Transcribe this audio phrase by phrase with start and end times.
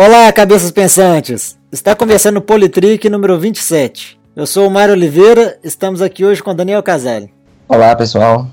[0.00, 1.58] Olá, cabeças pensantes!
[1.72, 4.16] Está começando o Politrick número 27.
[4.36, 7.34] Eu sou o Mário Oliveira, estamos aqui hoje com Daniel Casale.
[7.68, 8.46] Olá, pessoal.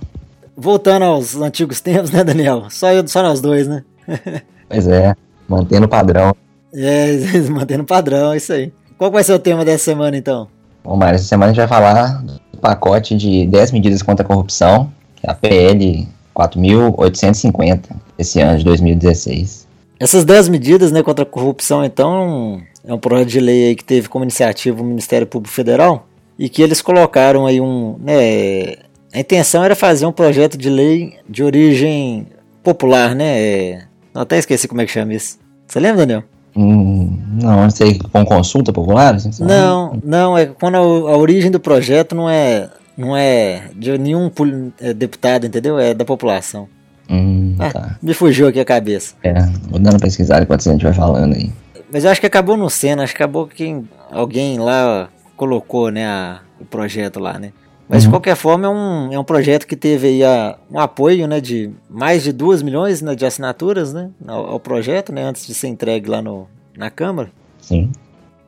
[0.57, 2.65] Voltando aos antigos tempos, né, Daniel?
[2.71, 3.83] Só, eu, só nós dois, né?
[4.67, 5.15] pois é,
[5.47, 6.35] mantendo o padrão.
[6.73, 7.15] É,
[7.47, 8.73] mantendo o padrão, é isso aí.
[8.97, 10.47] Qual vai ser o tema dessa semana, então?
[10.83, 14.27] Bom, Mário, essa semana a gente vai falar do pacote de 10 medidas contra a
[14.27, 17.81] corrupção, que é a PL 4.850,
[18.17, 19.64] esse ano de 2016.
[19.99, 23.83] Essas 10 medidas né, contra a corrupção, então, é um projeto de lei aí que
[23.83, 27.97] teve como iniciativa o Ministério Público Federal e que eles colocaram aí um.
[27.99, 28.75] Né,
[29.13, 32.27] a intenção era fazer um projeto de lei de origem
[32.61, 33.39] popular, né?
[33.39, 33.81] É,
[34.13, 35.39] até esqueci como é que chama isso.
[35.65, 36.23] Você lembra, Daniel?
[36.55, 39.15] Hum, não, não sei, com consulta popular?
[39.15, 43.97] Assim, não, não, é quando a, a, origem do projeto não é, não é de
[43.97, 44.31] nenhum
[44.79, 45.77] é, deputado, entendeu?
[45.77, 46.67] É da população.
[47.09, 47.97] Hum, ah, tá.
[48.01, 49.15] Me fugiu aqui a cabeça.
[49.23, 49.33] É,
[49.69, 51.51] vou dando pesquisar enquanto a gente vai falando aí.
[51.91, 56.05] Mas eu acho que acabou no Senna, acho que acabou que alguém lá colocou, né,
[56.05, 57.51] a, o projeto lá, né?
[57.87, 58.09] Mas uhum.
[58.09, 61.39] de qualquer forma é um, é um projeto que teve aí a, um apoio né,
[61.39, 65.53] de mais de 2 milhões né, de assinaturas né, ao, ao, projeto, né, antes de
[65.53, 67.31] ser entregue lá no, na Câmara.
[67.61, 67.91] Sim.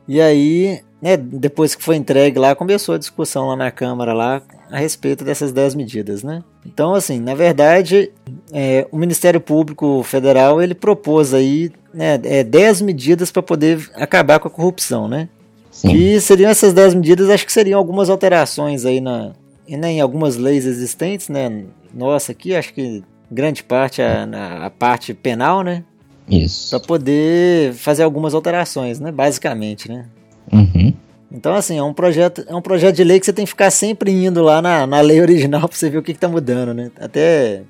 [0.08, 4.42] E aí, né, depois que foi entregue lá, começou a discussão lá na Câmara lá
[4.70, 6.42] a respeito dessas 10 medidas, né?
[6.66, 8.10] Então, assim, na verdade,
[8.52, 14.38] é, o Ministério Público Federal ele propôs aí né, é, 10 medidas para poder acabar
[14.38, 15.28] com a corrupção, né?
[15.70, 15.94] Sim.
[15.94, 19.32] E seriam essas 10 medidas, acho que seriam algumas alterações aí na,
[19.68, 21.64] né, em algumas leis existentes, né?
[21.94, 25.84] Nossa, aqui acho que grande parte a, a parte penal, né?
[26.28, 26.70] Isso.
[26.70, 29.10] Para poder fazer algumas alterações, né?
[29.10, 30.06] Basicamente, né?
[30.52, 30.92] Uhum.
[31.30, 33.70] Então, assim, é um projeto, é um projeto de lei que você tem que ficar
[33.70, 36.90] sempre indo lá na, na lei original para você ver o que, está mudando, né?
[36.98, 37.62] Até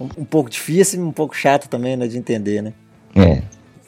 [0.00, 2.72] um, um, pouco difícil e um pouco chato também, né, de entender, né?
[3.14, 3.42] É.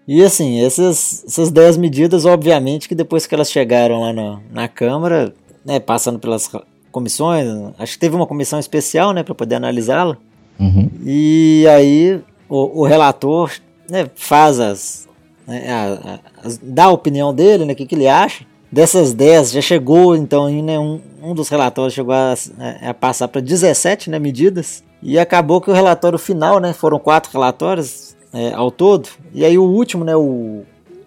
[0.07, 4.69] E assim, essas, essas 10 medidas, obviamente, que depois que elas chegaram lá na, na
[4.69, 5.35] Câmara,
[5.65, 6.51] né, passando pelas
[6.93, 7.47] comissões,
[7.79, 10.17] acho que teve uma comissão especial, né, para poder analisá-la.
[10.61, 10.91] Uhum.
[11.05, 13.51] E aí o, o relator
[13.89, 15.09] né, faz as,
[15.47, 18.45] né, a, a, dá a opinião dele, né, o que, que ele acha.
[18.71, 22.35] Dessas 10, já chegou, então, em né, um, um dos relatórios chegou a,
[22.83, 24.83] a passar para 17 né, medidas.
[25.01, 29.09] E acabou que o relatório final, né, foram quatro relatórios é, ao todo.
[29.33, 30.65] E aí o último, né, o,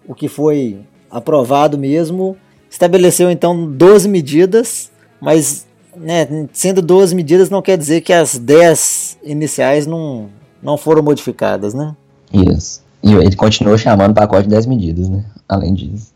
[0.08, 0.80] o que foi
[1.12, 2.38] aprovado mesmo,
[2.70, 4.90] estabeleceu então 12 medidas,
[5.22, 10.30] mas né, sendo 12 medidas não quer dizer que as 10 iniciais não,
[10.64, 11.96] não foram modificadas, né?
[12.34, 12.82] Isso.
[13.04, 15.26] E ele continuou chamando pacote de 10 medidas, né?
[15.48, 16.14] Além disso.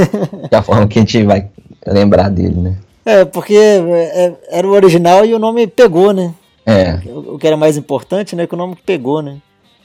[0.50, 1.48] é a forma que a gente vai
[1.86, 2.76] lembrar dele, né?
[3.04, 6.34] É, porque é, era o original e o nome pegou, né?
[6.64, 6.98] É.
[7.06, 8.46] O que era mais importante, né?
[8.46, 9.38] Que o nome pegou, né?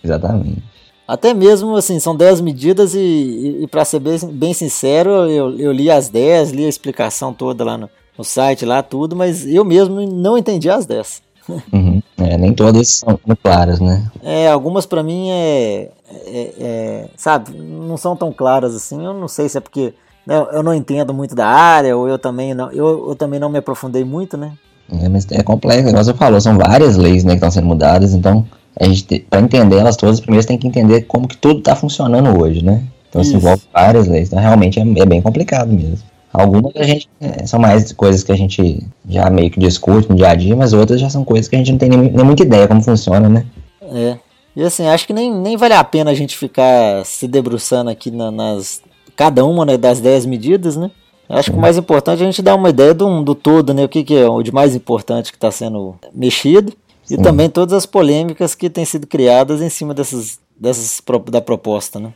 [0.04, 0.64] Exatamente.
[1.08, 5.58] Até mesmo, assim, são 10 medidas e, e, e para ser bem, bem sincero, eu,
[5.60, 9.46] eu li as 10, li a explicação toda lá no, no site, lá tudo, mas
[9.46, 11.22] eu mesmo não entendi as 10.
[11.74, 12.02] Uhum.
[12.18, 14.10] É, nem todas são claras, né?
[14.22, 15.90] É, algumas para mim é,
[16.28, 19.04] é, é, sabe, não são tão claras assim.
[19.04, 19.94] Eu não sei se é porque
[20.26, 23.50] né, eu não entendo muito da área ou eu também não, eu, eu também não
[23.50, 24.54] me aprofundei muito, né?
[25.02, 28.14] É, mas é complexo, igual você falou, são várias leis né, que estão sendo mudadas,
[28.14, 28.46] então
[28.80, 31.76] a gente para entender elas todas, primeiro você tem que entender como que tudo está
[31.76, 32.84] funcionando hoje, né?
[33.10, 36.00] Então isso envolve várias leis, então realmente é, é bem complicado mesmo.
[36.34, 40.16] Algumas a gente é, são mais coisas que a gente já meio que discute no
[40.16, 42.26] dia a dia, mas outras já são coisas que a gente não tem nem, nem
[42.26, 43.46] muita ideia como funciona, né?
[43.82, 44.18] É.
[44.56, 48.12] E assim, acho que nem, nem vale a pena a gente ficar se debruçando aqui
[48.12, 48.82] na, nas.
[49.16, 50.90] Cada uma né, das 10 medidas, né?
[51.28, 53.86] Acho que o mais importante é a gente dar uma ideia do, do todo, né?
[53.86, 56.74] O que, que é o de mais importante que está sendo mexido.
[57.12, 57.22] E Sim.
[57.22, 62.14] também todas as polêmicas que têm sido criadas em cima dessas, dessas da proposta, né?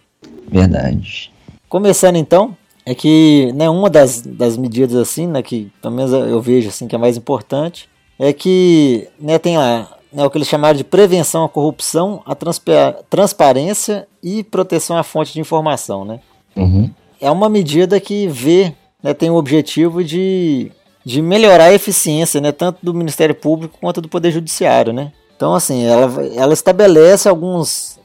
[0.47, 1.33] Verdade.
[1.67, 2.55] Começando então,
[2.85, 6.87] é que né, uma das, das medidas assim, né, que pelo menos eu vejo assim
[6.87, 10.85] que é mais importante, é que né, tem lá né, o que eles chamaram de
[10.85, 12.33] prevenção à corrupção, a
[13.09, 16.05] transparência e proteção à fonte de informação.
[16.05, 16.21] Né?
[16.55, 16.89] Uhum.
[17.19, 20.71] É uma medida que vê, né, tem o objetivo de,
[21.05, 24.91] de melhorar a eficiência né, tanto do Ministério Público quanto do Poder Judiciário.
[24.91, 25.11] Né?
[25.35, 27.99] Então, assim, ela, ela estabelece alguns,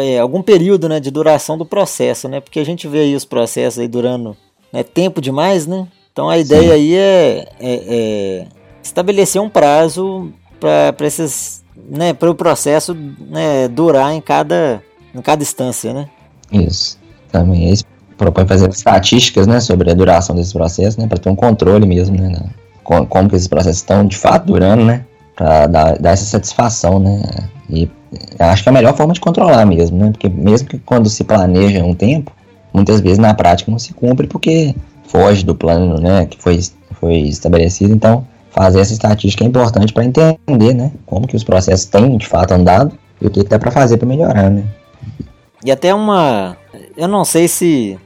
[0.00, 2.40] é, algum período né, de duração do processo, né?
[2.40, 4.36] Porque a gente vê aí os processos aí durando
[4.72, 5.88] né, tempo demais, né?
[6.12, 6.72] Então a ideia Sim.
[6.72, 8.46] aí é, é, é,
[8.80, 14.80] estabelecer um prazo para esses, né, para o processo né, durar em cada,
[15.12, 16.08] em cada instância, né?
[16.52, 16.98] Isso.
[17.32, 17.84] Também eles
[18.16, 22.16] propõem fazer estatísticas, né, sobre a duração desses processos, né, para ter um controle mesmo,
[22.16, 22.34] né,
[22.82, 25.04] como, como que esses processos estão de fato durando, né,
[25.36, 27.22] para dar, dar essa satisfação, né,
[27.68, 27.90] e
[28.38, 31.24] acho que é a melhor forma de controlar mesmo, né, porque mesmo que quando se
[31.24, 32.32] planeja um tempo,
[32.72, 34.74] muitas vezes na prática não se cumpre porque
[35.08, 36.60] foge do plano, né, que foi,
[36.92, 41.86] foi estabelecido, então fazer essa estatística é importante para entender, né, como que os processos
[41.86, 44.64] têm de fato andado e o que, que dá para fazer para melhorar, né.
[45.64, 46.56] E até uma,
[46.96, 47.98] eu não sei se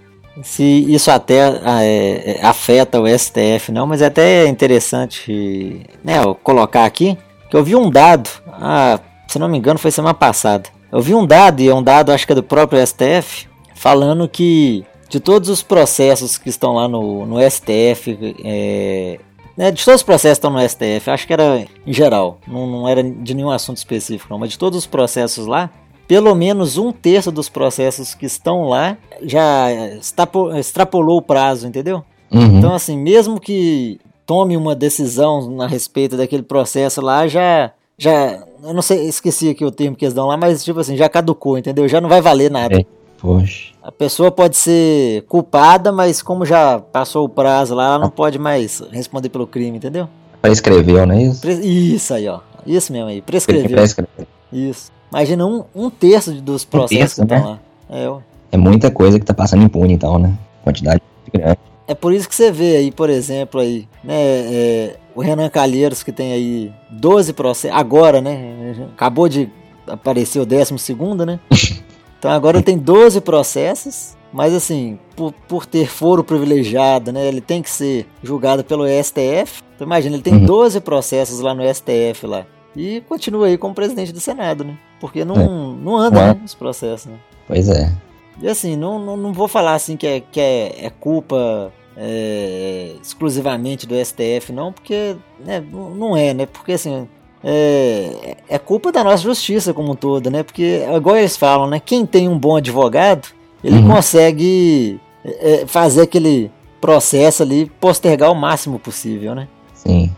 [0.42, 6.14] se isso até ah, é, é, afeta o STF não, mas é até interessante né,
[6.42, 7.18] colocar aqui
[7.50, 10.68] que eu vi um dado, ah, se não me engano foi semana passada.
[10.90, 14.28] Eu vi um dado, e é um dado acho que é do próprio STF, falando
[14.28, 19.18] que de todos os processos que estão lá no, no STF, é,
[19.56, 22.66] né, de todos os processos que estão no STF, acho que era em geral, não,
[22.66, 25.70] não era de nenhum assunto específico, não, mas de todos os processos lá,
[26.08, 29.68] pelo menos um terço dos processos que estão lá já
[30.58, 32.02] extrapolou o prazo, entendeu?
[32.32, 32.58] Uhum.
[32.58, 37.70] Então, assim, mesmo que tome uma decisão a respeito daquele processo lá, já.
[37.96, 40.96] já eu não sei, esqueci aqui o termo que eles dão lá, mas tipo assim,
[40.96, 41.86] já caducou, entendeu?
[41.86, 42.80] Já não vai valer nada.
[42.80, 42.86] É.
[43.18, 43.72] Poxa.
[43.82, 48.38] A pessoa pode ser culpada, mas como já passou o prazo lá, ela não pode
[48.38, 50.08] mais responder pelo crime, entendeu?
[50.40, 51.48] Prescreveu, não é isso?
[51.48, 52.40] Isso aí, ó.
[52.66, 53.20] Isso mesmo aí.
[53.20, 53.76] Prescreveu.
[53.76, 54.26] Prescreveu.
[54.52, 54.92] Isso.
[55.10, 57.58] Imagina um, um terço dos processos um terço, que estão né?
[57.90, 58.20] lá.
[58.52, 60.34] É, é muita coisa que tá passando impune, então, né?
[60.62, 61.00] Quantidade
[61.32, 61.58] grande.
[61.86, 66.02] É por isso que você vê aí, por exemplo, aí, né, é, o Renan Calheiros,
[66.02, 68.74] que tem aí 12 processos, agora, né?
[68.92, 69.50] Acabou de
[69.86, 71.40] aparecer o 12 segundo, né?
[72.18, 77.28] Então agora ele tem 12 processos, mas assim, por, por ter foro privilegiado, né?
[77.28, 79.62] Ele tem que ser julgado pelo STF.
[79.76, 80.44] Então imagina, ele tem uhum.
[80.44, 82.44] 12 processos lá no STF lá.
[82.74, 84.76] E continua aí como presidente do Senado, né?
[85.00, 85.48] Porque não, é.
[85.82, 87.18] não anda, né, os processos, né?
[87.46, 87.92] Pois é.
[88.40, 92.94] E assim, não, não, não vou falar assim que é, que é, é culpa é,
[93.02, 96.46] exclusivamente do STF, não, porque né, não é, né?
[96.46, 97.08] Porque assim,
[97.42, 100.42] é, é culpa da nossa justiça como um todo, né?
[100.42, 101.80] Porque, igual eles falam, né?
[101.84, 103.28] Quem tem um bom advogado,
[103.62, 103.88] ele uhum.
[103.88, 109.48] consegue é, fazer aquele processo ali postergar o máximo possível, né?
[109.74, 110.12] Sim.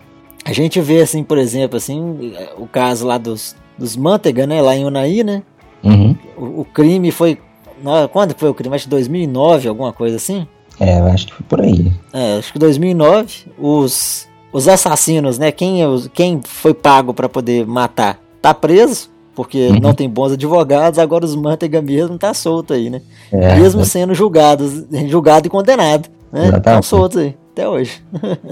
[0.44, 4.60] A gente vê, assim, por exemplo, assim, o caso lá dos, dos Manteiga, né?
[4.60, 5.42] Lá em Unaí, né?
[5.82, 6.14] Uhum.
[6.36, 7.38] O, o, crime foi.
[8.12, 8.74] Quando foi o crime?
[8.74, 10.46] Acho que 2009, alguma coisa assim?
[10.78, 11.90] É, eu acho que foi por aí.
[12.12, 13.46] É, acho que 2009.
[13.58, 15.50] Os, os assassinos, né?
[15.50, 15.80] Quem,
[16.12, 19.80] quem foi pago para poder matar tá preso, porque uhum.
[19.80, 20.98] não tem bons advogados.
[20.98, 23.00] Agora os Manteiga mesmo tá solto aí, né?
[23.32, 23.84] É, mesmo é.
[23.84, 26.08] sendo julgados, julgado e condenado.
[26.30, 26.50] Né?
[26.54, 28.02] Estão soltos aí, até hoje.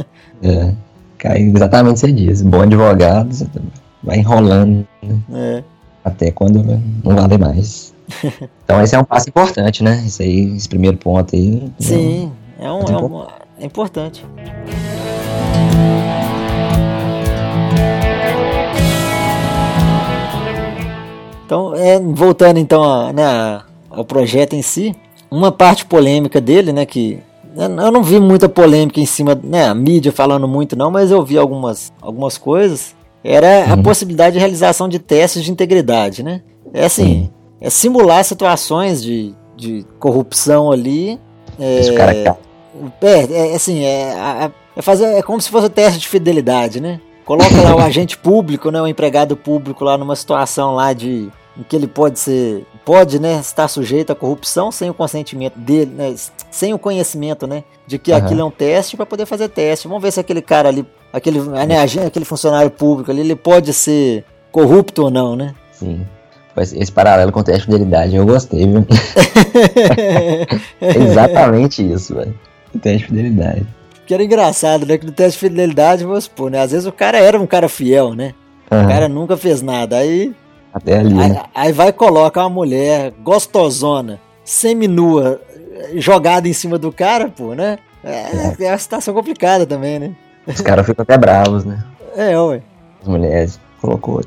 [0.43, 0.75] é.
[1.37, 2.43] Exatamente você diz.
[2.43, 3.45] Bom advogado, você
[4.03, 5.21] vai enrolando né?
[5.33, 5.65] é.
[6.05, 6.63] até quando
[7.05, 7.95] não vale mais.
[8.65, 10.03] então esse é um passo importante, né?
[10.07, 11.71] Esse aí, esse primeiro ponto aí.
[11.79, 13.27] Sim, é, um, é, um,
[13.61, 14.25] é importante.
[21.45, 24.95] Então, é, voltando então a, né, ao projeto em si,
[25.31, 27.19] uma parte polêmica dele, né, que
[27.57, 31.25] eu não vi muita polêmica em cima, né, a mídia falando muito não, mas eu
[31.25, 32.95] vi algumas, algumas coisas.
[33.31, 33.83] Era a uhum.
[33.83, 36.41] possibilidade de realização de testes de integridade, né?
[36.73, 37.31] É assim, uhum.
[37.61, 41.21] é simular situações de, de corrupção ali.
[41.61, 42.25] É, Esse cara é,
[43.03, 47.03] é, é assim, é, é, fazer, é como se fosse um teste de fidelidade, né?
[47.27, 51.63] Coloca lá o agente público, né, o empregado público lá numa situação lá de em
[51.65, 56.15] que ele pode ser pode né, estar sujeito à corrupção sem o consentimento dele, né,
[56.51, 58.17] sem o conhecimento né, de que uhum.
[58.17, 59.87] aquilo é um teste para poder fazer teste.
[59.87, 64.25] Vamos ver se aquele cara ali, aquele, né, aquele funcionário público ali, ele pode ser
[64.51, 65.55] corrupto ou não, né?
[65.71, 66.01] Sim.
[66.57, 68.87] Esse paralelo com o teste de fidelidade eu gostei, viu?
[70.81, 72.35] é exatamente isso, velho.
[72.75, 73.67] O teste de fidelidade.
[74.07, 74.97] Que era engraçado, né?
[74.97, 76.63] Que no teste de fidelidade, vamos supor, né?
[76.63, 78.33] Às vezes o cara era um cara fiel, né?
[78.71, 78.83] Uhum.
[78.83, 79.99] O cara nunca fez nada.
[79.99, 80.35] Aí
[80.73, 81.19] até ali.
[81.19, 81.43] Aí, né?
[81.55, 85.41] aí vai colocar uma mulher gostosona, seminua,
[85.97, 87.79] jogada em cima do cara, pô, né?
[88.03, 88.65] É, é.
[88.67, 90.13] é uma situação complicada também, né?
[90.47, 91.85] Os caras ficam até bravos, né?
[92.17, 92.61] É, ué.
[93.01, 94.21] As mulheres colocou.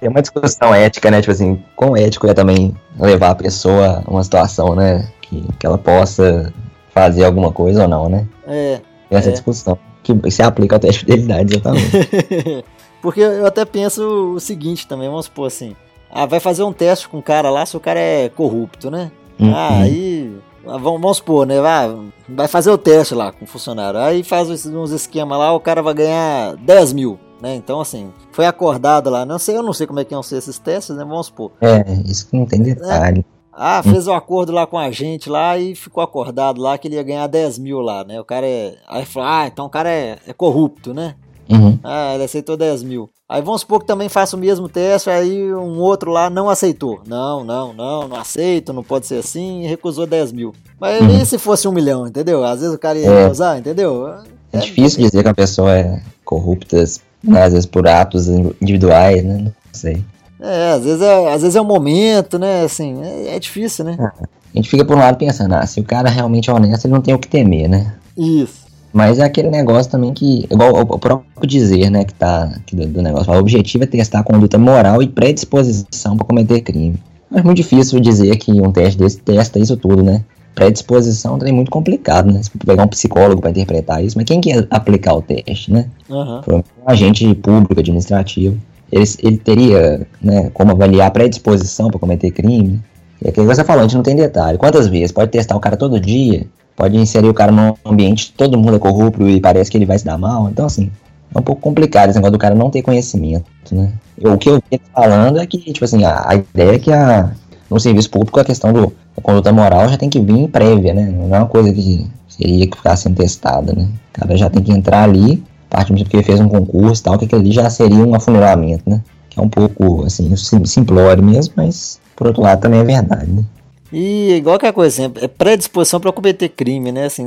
[0.00, 1.20] Tem uma discussão ética, né?
[1.20, 5.06] Tipo assim, quão ético é também levar a pessoa a uma situação, né?
[5.20, 6.50] Que, que ela possa
[6.94, 8.26] fazer alguma coisa ou não, né?
[8.46, 8.80] É.
[9.10, 9.32] Tem essa é.
[9.32, 9.78] discussão.
[10.02, 12.64] Que se aplica ao teste de fidelidade, exatamente.
[13.00, 15.76] Porque eu até penso o seguinte também, vamos supor assim.
[16.10, 19.10] Ah, vai fazer um teste com um cara lá se o cara é corrupto, né?
[19.38, 19.52] Uhum.
[19.54, 20.34] Ah, aí
[20.64, 21.60] vamos, vamos supor, né?
[21.60, 21.96] Vai,
[22.28, 24.00] vai fazer o teste lá com o funcionário.
[24.00, 27.18] Aí faz uns esquemas lá, o cara vai ganhar 10 mil.
[27.40, 27.54] Né?
[27.54, 29.26] Então, assim, foi acordado lá.
[29.26, 31.04] Não sei, eu não sei como é que iam ser esses testes, né?
[31.04, 31.52] Vamos supor.
[31.60, 33.20] É, isso que não tem detalhe.
[33.20, 33.36] É.
[33.58, 36.96] Ah, fez um acordo lá com a gente lá e ficou acordado lá que ele
[36.96, 38.20] ia ganhar 10 mil lá, né?
[38.20, 38.76] O cara é.
[38.86, 41.14] Aí falou, ah, então o cara é, é corrupto, né?
[41.48, 41.78] Uhum.
[41.82, 43.08] Ah, ele aceitou 10 mil.
[43.28, 47.00] Aí vamos supor que também faça o mesmo teste, aí um outro lá não aceitou.
[47.06, 50.54] Não, não, não, não aceito, não pode ser assim, e recusou 10 mil.
[50.80, 51.10] Mas uhum.
[51.10, 52.44] e se fosse um milhão, entendeu?
[52.44, 53.22] Às vezes o cara ia é.
[53.24, 54.08] recusar, entendeu?
[54.08, 54.22] É,
[54.52, 59.38] é difícil dizer que a pessoa é corrupta, às vezes por atos individuais, né?
[59.38, 60.04] Não sei.
[60.40, 62.62] É, às vezes é, às vezes é um momento, né?
[62.62, 63.96] Assim, é, é difícil, né?
[63.98, 66.94] A gente fica por um lado pensando, ah, se o cara realmente é honesto, ele
[66.94, 67.94] não tem o que temer, né?
[68.16, 68.65] Isso.
[68.96, 72.86] Mas é aquele negócio também que, igual o próprio dizer, né, que tá que do,
[72.86, 76.96] do, negócio, o objetivo é testar a conduta moral e predisposição para cometer crime.
[77.30, 80.24] Mas é muito difícil dizer que um teste desse testa isso tudo, né?
[80.54, 82.42] Predisposição é muito complicado, né?
[82.42, 85.90] Se pegar um psicólogo para interpretar isso, mas quem quer aplicar o teste, né?
[86.08, 86.40] Uhum.
[86.48, 88.56] Um agente público, administrativo
[88.90, 92.80] ele, ele teria né, como avaliar a predisposição para cometer crime.
[93.22, 94.58] É aquilo que você falou, a gente não tem detalhe.
[94.58, 95.12] Quantas vezes?
[95.12, 98.78] Pode testar o cara todo dia, pode inserir o cara num ambiente todo mundo é
[98.78, 100.48] corrupto e parece que ele vai se dar mal.
[100.48, 100.90] Então, assim,
[101.34, 103.92] é um pouco complicado esse negócio do cara não ter conhecimento, né?
[104.22, 107.32] O que eu vi falando é que, tipo assim, a, a ideia é que a,
[107.70, 111.06] no serviço público a questão do, da conduta moral já tem que vir prévia, né?
[111.06, 113.88] Não é uma coisa que seria que ficar sendo testada, né?
[114.14, 117.18] O cara já tem que entrar ali parte do porque fez um concurso e tal,
[117.18, 119.00] que aquilo ali já seria um afunilamento, né?
[119.28, 123.44] Que é um pouco, assim, simplório mesmo, mas por outro lado também é verdade, né?
[123.92, 127.06] E igual que a coisa, assim, é predisposição para cometer crime, né?
[127.06, 127.26] Assim,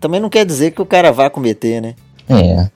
[0.00, 1.94] também não quer dizer que o cara vá cometer, né?
[2.28, 2.68] É.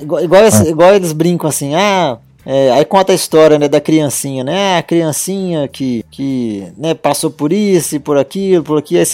[0.00, 0.68] Igual, igual, ah.
[0.68, 4.78] igual eles brincam assim, ah, é, aí conta a história né, da criancinha, né?
[4.78, 8.96] A criancinha que, que né, passou por isso e por aquilo, por aqui.
[8.96, 9.04] Aí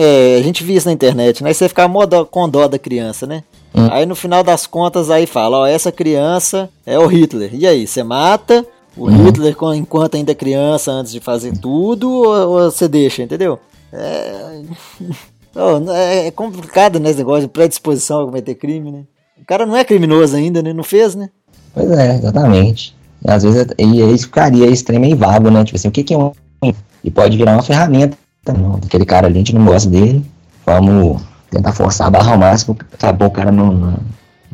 [0.00, 1.50] é, a gente viu isso na internet, né?
[1.50, 1.88] Aí você fica
[2.30, 3.44] com dó da criança, né?
[3.74, 3.88] Hum.
[3.90, 7.50] Aí no final das contas aí fala, ó, essa criança é o Hitler.
[7.52, 8.64] E aí, você mata
[8.96, 9.26] o hum.
[9.26, 13.58] Hitler enquanto ainda é criança, antes de fazer tudo, ou, você deixa, entendeu?
[15.56, 16.26] É...
[16.26, 19.04] é complicado, né, esse negócio de predisposição a cometer crime, né?
[19.40, 20.72] O cara não é criminoso ainda, né?
[20.72, 21.30] Não fez, né?
[21.72, 22.96] Pois é, exatamente.
[23.24, 25.64] E às vezes e isso ficaria extremamente vago, né?
[25.64, 26.32] Tipo assim, o que, que é um.
[27.04, 28.16] E pode virar uma ferramenta.
[28.48, 30.24] Não, aquele cara ali, a gente não gosta dele.
[30.66, 33.98] Vamos tentar forçar a barra ao máximo, acabou o cara não, não,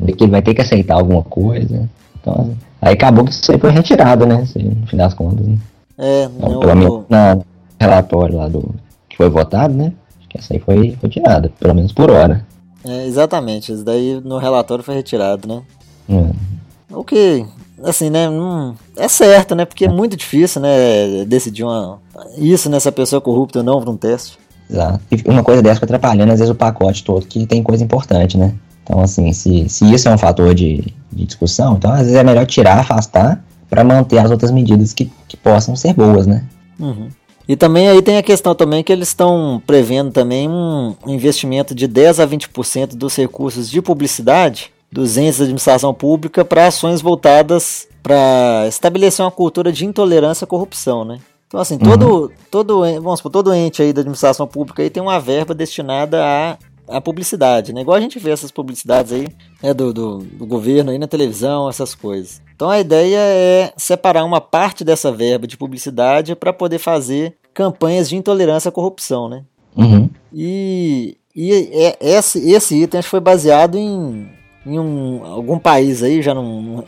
[0.05, 1.89] que ele vai ter que aceitar alguma coisa.
[2.19, 4.41] Então, aí acabou que isso aí foi retirado, né?
[4.41, 5.45] Assim, no fim das contas.
[5.45, 5.57] Né?
[5.97, 7.37] É, então, não, pelo menos na
[7.79, 8.73] relatório lá do
[9.09, 9.93] que foi votado, né?
[10.19, 12.45] Acho que essa aí foi, foi tirada, pelo menos por hora.
[12.83, 15.61] É, exatamente, isso daí no relatório foi retirado, né?
[16.09, 16.95] É.
[16.95, 17.45] O que,
[17.83, 18.29] assim, né?
[18.29, 19.65] Hum, é certo, né?
[19.65, 21.23] Porque é muito difícil, né?
[21.25, 21.99] Decidir uma,
[22.37, 24.37] isso nessa pessoa corrupta ou não para um teste.
[24.69, 25.01] Exato.
[25.11, 28.37] E uma coisa dessa fica atrapalhando, às vezes, o pacote todo, que tem coisa importante,
[28.37, 28.53] né?
[28.91, 32.23] Então, assim, se, se isso é um fator de, de discussão, então às vezes é
[32.25, 36.43] melhor tirar, afastar, para manter as outras medidas que, que possam ser boas, né?
[36.77, 37.07] Uhum.
[37.47, 41.87] E também aí tem a questão também que eles estão prevendo também um investimento de
[41.87, 47.87] 10 a 20% dos recursos de publicidade dos entes de administração pública para ações voltadas
[48.03, 51.19] para estabelecer uma cultura de intolerância à corrupção, né?
[51.47, 52.29] Então, assim, todo, uhum.
[52.49, 56.57] todo, vamos supor, todo ente aí da administração pública aí tem uma verba destinada a
[56.91, 57.81] a publicidade, né?
[57.81, 59.27] Igual a gente vê essas publicidades aí,
[59.61, 62.41] né, do, do, do, governo aí na televisão, essas coisas.
[62.55, 68.09] Então a ideia é separar uma parte dessa verba de publicidade para poder fazer campanhas
[68.09, 69.43] de intolerância à corrupção, né?
[69.75, 70.09] Uhum.
[70.33, 74.29] E, e é, esse, esse item foi baseado em,
[74.65, 76.83] em um, algum país aí, já no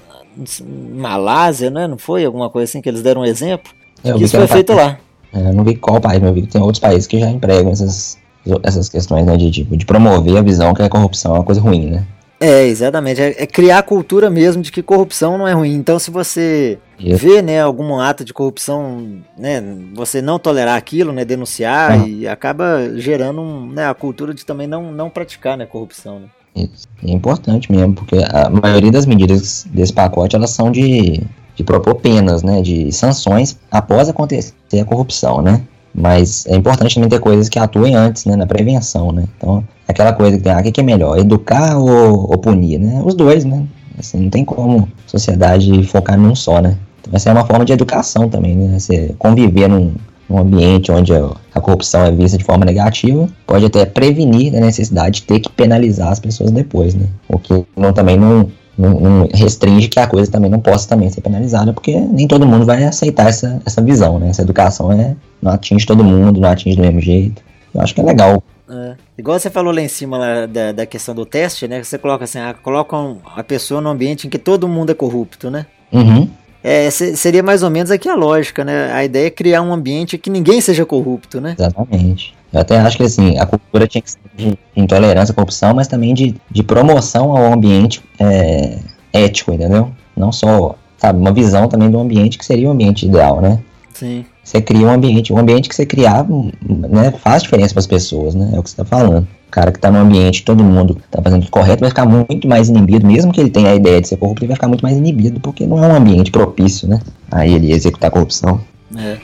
[0.96, 1.88] Malásia, né?
[1.88, 2.26] Não foi?
[2.26, 3.72] Alguma coisa assim que eles deram um exemplo?
[4.04, 4.98] É, que isso foi feito lá.
[5.34, 7.72] É, eu não vi qual país, eu vi que tem outros países que já empregam
[7.72, 8.20] essas,
[8.64, 11.62] essas questões, né, de, tipo, de promover a visão que a corrupção é uma coisa
[11.62, 12.06] ruim, né?
[12.40, 13.22] É, exatamente.
[13.22, 15.74] É, é, criar a cultura mesmo de que corrupção não é ruim.
[15.76, 17.18] Então, se você Isso.
[17.18, 22.92] vê, né, algum ato de corrupção, né, você não tolerar aquilo, né, denunciar e acaba
[22.96, 26.26] gerando, um, né, a cultura de também não, não praticar, né, corrupção, né?
[26.56, 26.88] Isso.
[27.04, 31.24] É importante mesmo, porque a maioria das medidas desse pacote, elas são de
[31.56, 35.62] de propor penas, né, de sanções após acontecer a corrupção, né?
[35.94, 39.26] Mas é importante também ter coisas que atuem antes, né, na prevenção, né?
[39.38, 43.02] Então, aquela coisa que tem, ah, o que é melhor, educar ou, ou punir, né?
[43.06, 43.64] Os dois, né?
[44.00, 46.78] Assim, não tem como a sociedade focar num só, né?
[47.02, 48.80] Então, essa é uma forma de educação também, né?
[48.80, 49.94] Você conviver num,
[50.28, 54.60] num ambiente onde a, a corrupção é vista de forma negativa, pode até prevenir a
[54.60, 57.06] necessidade de ter que penalizar as pessoas depois, né?
[57.28, 61.10] O que não, também não, não, não, restringe que a coisa também não possa também
[61.10, 64.30] ser penalizada, porque nem todo mundo vai aceitar essa, essa visão, né?
[64.30, 67.42] Essa educação é, não atinge todo mundo, não atinge do mesmo jeito.
[67.74, 68.42] eu acho que é legal.
[68.70, 68.96] É.
[69.18, 71.84] Igual você falou lá em cima lá da, da questão do teste, né?
[71.84, 72.98] Você coloca assim, ah, coloca
[73.36, 75.66] a pessoa no ambiente em que todo mundo é corrupto, né?
[75.92, 76.28] Uhum.
[76.64, 78.92] É, seria mais ou menos aqui a lógica, né?
[78.94, 81.56] A ideia é criar um ambiente que ninguém seja corrupto, né?
[81.60, 82.34] Exatamente.
[82.54, 85.88] Eu até acho que assim, a cultura tinha que ser de intolerância à corrupção, mas
[85.88, 88.78] também de, de promoção ao ambiente é,
[89.12, 89.90] ético, entendeu?
[90.16, 93.60] Não só, sabe, uma visão também do ambiente que seria o ambiente ideal, né?
[93.94, 94.24] Sim.
[94.44, 98.36] Você cria um ambiente, um ambiente que você criar, né, faz diferença para as pessoas,
[98.36, 98.52] né?
[98.54, 99.24] É o que você está falando.
[99.24, 102.48] O cara que está no ambiente, todo mundo está fazendo tudo correto, vai ficar muito
[102.48, 104.82] mais inibido, mesmo que ele tenha a ideia de ser corrupto, ele vai ficar muito
[104.82, 107.00] mais inibido, porque não é um ambiente propício, né?
[107.32, 108.60] A ele executar a corrupção.
[108.98, 109.18] É.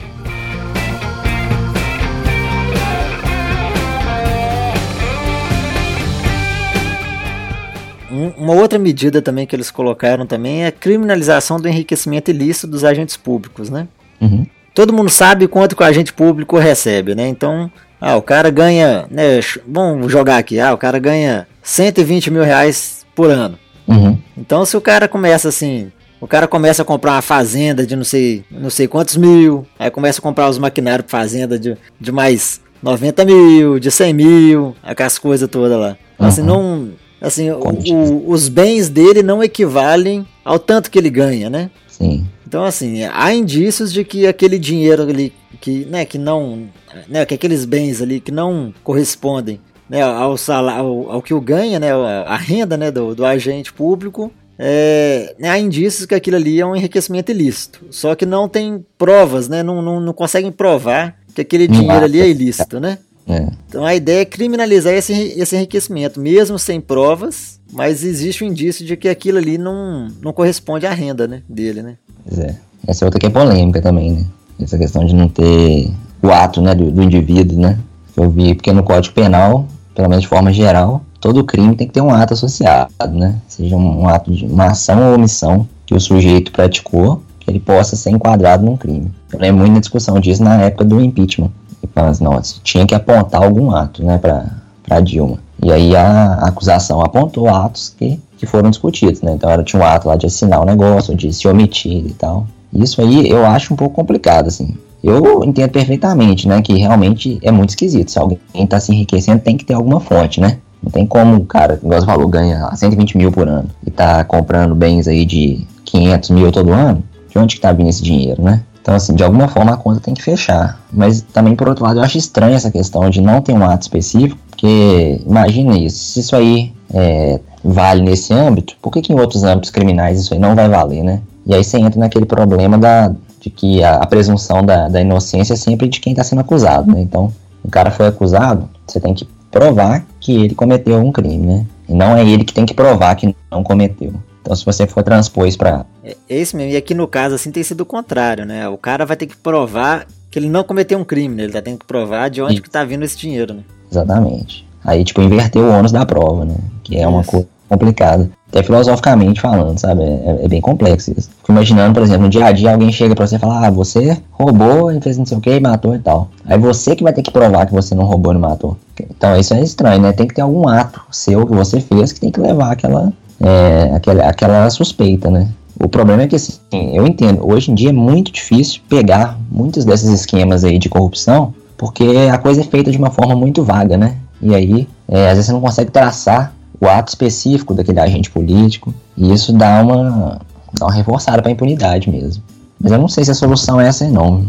[8.36, 12.84] Uma outra medida também que eles colocaram também é a criminalização do enriquecimento ilícito dos
[12.84, 13.86] agentes públicos, né?
[14.20, 14.46] Uhum.
[14.74, 17.26] Todo mundo sabe quanto que o agente público recebe, né?
[17.28, 19.40] Então, ah, o cara ganha, né?
[19.66, 23.58] Vamos jogar aqui, ah, o cara ganha 120 mil reais por ano.
[23.86, 24.16] Uhum.
[24.36, 28.04] Então, se o cara começa assim, o cara começa a comprar uma fazenda de não
[28.04, 32.12] sei, não sei quantos mil, aí começa a comprar os maquinários para fazenda de, de
[32.12, 35.96] mais 90 mil, de 100 mil, aquelas coisas todas lá.
[36.14, 36.46] Então, assim, uhum.
[36.48, 36.88] Assim, não,
[37.20, 41.70] assim, o, os bens dele não equivalem ao tanto que ele ganha, né?
[41.88, 42.26] Sim.
[42.46, 46.68] Então, assim, há indícios de que aquele dinheiro ali, que, né, que não,
[47.08, 51.40] né, que aqueles bens ali que não correspondem né, ao salário, ao, ao que o
[51.40, 56.36] ganha, né, a, renda, né, do, do agente público, é, né, há indícios que aquilo
[56.36, 57.86] ali é um enriquecimento ilícito.
[57.90, 62.20] Só que não tem provas, né, não, não, não conseguem provar que aquele dinheiro ali
[62.20, 62.98] é ilícito, né?
[63.30, 63.46] É.
[63.68, 68.84] Então a ideia é criminalizar esse, esse enriquecimento, mesmo sem provas, mas existe um indício
[68.84, 71.96] de que aquilo ali não, não corresponde à renda né, dele, né?
[72.24, 72.56] Pois é.
[72.86, 74.26] Essa é outra que é polêmica também, né?
[74.60, 75.90] Essa questão de não ter
[76.22, 77.78] o ato né, do, do indivíduo, né?
[78.16, 81.92] Eu vi, porque no Código Penal, pelo menos de forma geral, todo crime tem que
[81.92, 83.36] ter um ato associado, né?
[83.46, 87.60] Seja um, um ato de uma ação ou omissão que o sujeito praticou, que ele
[87.60, 89.10] possa ser enquadrado num crime.
[89.32, 91.50] Eu lembro muito da discussão disso na época do impeachment.
[91.94, 95.38] E as notas, tinha que apontar algum ato, né, para Dilma.
[95.62, 99.32] E aí a acusação apontou atos que, que foram discutidos, né?
[99.32, 102.46] Então era, tinha um ato lá de assinar o negócio, de se omitir e tal.
[102.72, 104.74] Isso aí eu acho um pouco complicado, assim.
[105.02, 108.10] Eu entendo perfeitamente, né, que realmente é muito esquisito.
[108.10, 110.58] Se alguém está se enriquecendo, tem que ter alguma fonte, né?
[110.82, 114.24] Não tem como o cara, igual você falou, ganha 120 mil por ano e tá
[114.24, 117.02] comprando bens aí de 500 mil todo ano.
[117.28, 118.62] De onde que tá vindo esse dinheiro, né?
[118.82, 120.80] Então, assim, de alguma forma a conta tem que fechar.
[120.92, 123.82] Mas também, por outro lado, eu acho estranha essa questão de não ter um ato
[123.82, 129.20] específico, porque imagina isso, se isso aí é, vale nesse âmbito, por que, que em
[129.20, 131.20] outros âmbitos criminais isso aí não vai valer, né?
[131.46, 135.54] E aí você entra naquele problema da, de que a, a presunção da, da, inocência
[135.54, 137.00] é sempre de quem está sendo acusado, né?
[137.00, 137.32] Então,
[137.64, 141.66] o cara foi acusado, você tem que provar que ele cometeu um crime, né?
[141.88, 144.12] E não é ele que tem que provar que não cometeu.
[144.40, 145.84] Então, se você for transpor isso para.
[146.02, 146.72] É, é isso mesmo.
[146.72, 148.68] E aqui no caso, assim, tem sido o contrário, né?
[148.68, 151.42] O cara vai ter que provar que ele não cometeu um crime, né?
[151.44, 152.62] Ele tá tendo que provar de onde isso.
[152.62, 153.62] que tá vindo esse dinheiro, né?
[153.90, 154.66] Exatamente.
[154.84, 156.56] Aí, tipo, inverter o ônus da prova, né?
[156.82, 157.08] Que é isso.
[157.08, 158.28] uma coisa complicada.
[158.48, 160.02] Até filosoficamente falando, sabe?
[160.02, 161.30] É, é, bem complexo isso.
[161.38, 163.70] Fico imaginando, por exemplo, no dia a dia alguém chega pra você e fala: Ah,
[163.70, 166.30] você roubou e fez não sei o que e matou e tal.
[166.44, 168.76] Aí você que vai ter que provar que você não roubou e matou.
[168.98, 170.12] Então isso é estranho, né?
[170.12, 173.94] Tem que ter algum ato seu que você fez que tem que levar aquela, é,
[173.94, 175.48] aquela, aquela suspeita, né?
[175.82, 179.84] O problema é que, assim, eu entendo, hoje em dia é muito difícil pegar muitos
[179.84, 183.96] desses esquemas aí de corrupção, porque a coisa é feita de uma forma muito vaga,
[183.96, 184.16] né?
[184.42, 188.92] E aí, é, às vezes você não consegue traçar o ato específico daquele agente político,
[189.16, 190.40] e isso dá uma,
[190.78, 192.42] dá uma reforçada para a impunidade mesmo.
[192.78, 194.46] Mas eu não sei se a solução é essa não.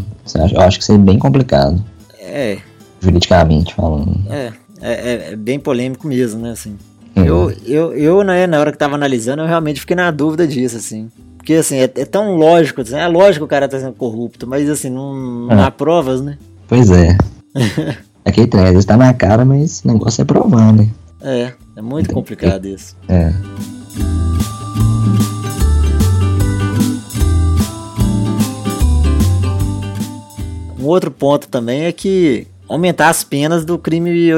[0.53, 1.83] Eu acho que seria bem complicado.
[2.19, 2.57] É.
[3.01, 4.19] Juridicamente falando.
[4.29, 4.51] É,
[4.81, 6.77] é, é bem polêmico mesmo, né, assim.
[7.15, 7.25] Uhum.
[7.25, 10.77] Eu, eu, eu né, na hora que tava analisando, eu realmente fiquei na dúvida disso,
[10.77, 11.09] assim.
[11.37, 14.47] Porque, assim, é, é tão lógico, assim, é lógico que o cara tá sendo corrupto,
[14.47, 16.37] mas, assim, não, não há provas, né?
[16.67, 17.17] Pois é.
[18.23, 20.87] Aquele trem, às vezes tá na cara, mas o negócio é provar, né?
[21.21, 22.13] É, é muito Entendi.
[22.13, 22.95] complicado isso.
[23.09, 23.33] É.
[30.79, 34.31] Um outro ponto também é que aumentar as penas do crime,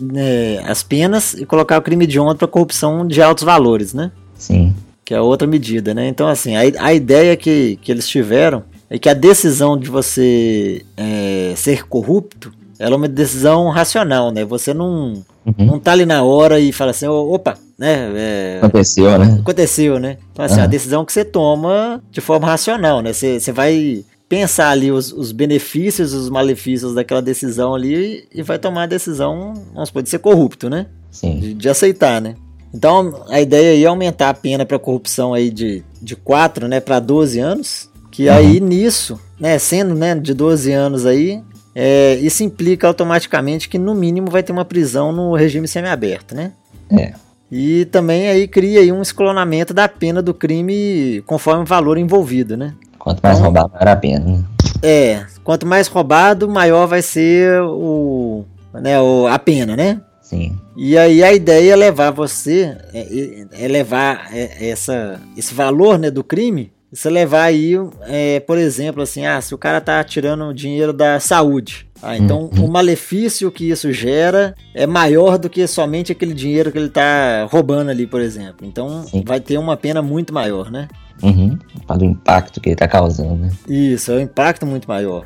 [0.00, 4.10] né, as penas e colocar o crime de honra para corrupção de altos valores, né?
[4.36, 4.74] Sim.
[5.04, 6.08] Que é outra medida, né?
[6.08, 10.84] Então, assim, a, a ideia que, que eles tiveram é que a decisão de você
[10.96, 14.44] é, ser corrupto ela é uma decisão racional, né?
[14.44, 15.66] Você não, uhum.
[15.66, 18.12] não tá ali na hora e fala assim, opa, né?
[18.14, 19.38] É, aconteceu, né?
[19.40, 20.18] Aconteceu, né?
[20.32, 20.64] Então, assim, uhum.
[20.64, 23.12] a decisão que você toma de forma racional, né?
[23.12, 28.42] Você, você vai pensar ali os, os benefícios e os malefícios daquela decisão ali e
[28.42, 30.86] vai tomar a decisão, vamos pode ser corrupto, né?
[31.10, 31.38] Sim.
[31.38, 32.34] De, de, aceitar, né?
[32.74, 36.80] Então a ideia aí é aumentar a pena para corrupção aí de, de 4 né,
[36.80, 38.34] para 12 anos, que uhum.
[38.34, 41.42] aí nisso, né, sendo né, de 12 anos aí,
[41.74, 46.52] é, isso implica automaticamente que no mínimo vai ter uma prisão no regime semiaberto, né?
[46.90, 47.12] É.
[47.50, 52.56] E também aí cria aí um escalonamento da pena do crime conforme o valor envolvido,
[52.56, 52.74] né?
[53.06, 54.24] Quanto mais então, roubado, maior a pena.
[54.24, 54.44] Né?
[54.82, 60.00] É, quanto mais roubado, maior vai ser o, né, o, a pena, né?
[60.20, 60.58] Sim.
[60.76, 66.10] E aí a ideia é levar você, é, é levar é, essa, esse valor né,
[66.10, 67.74] do crime, você levar aí,
[68.08, 72.50] é, por exemplo, assim, ah, se o cara tá tirando dinheiro da saúde, ah, então
[72.56, 72.66] uhum.
[72.66, 77.46] o malefício que isso gera é maior do que somente aquele dinheiro que ele tá
[77.50, 78.66] roubando ali, por exemplo.
[78.66, 79.22] Então Sim.
[79.24, 80.88] vai ter uma pena muito maior, né?
[81.22, 81.58] Uhum.
[81.86, 83.50] Para o impacto que ele está causando, né?
[83.68, 85.24] Isso, é um impacto muito maior.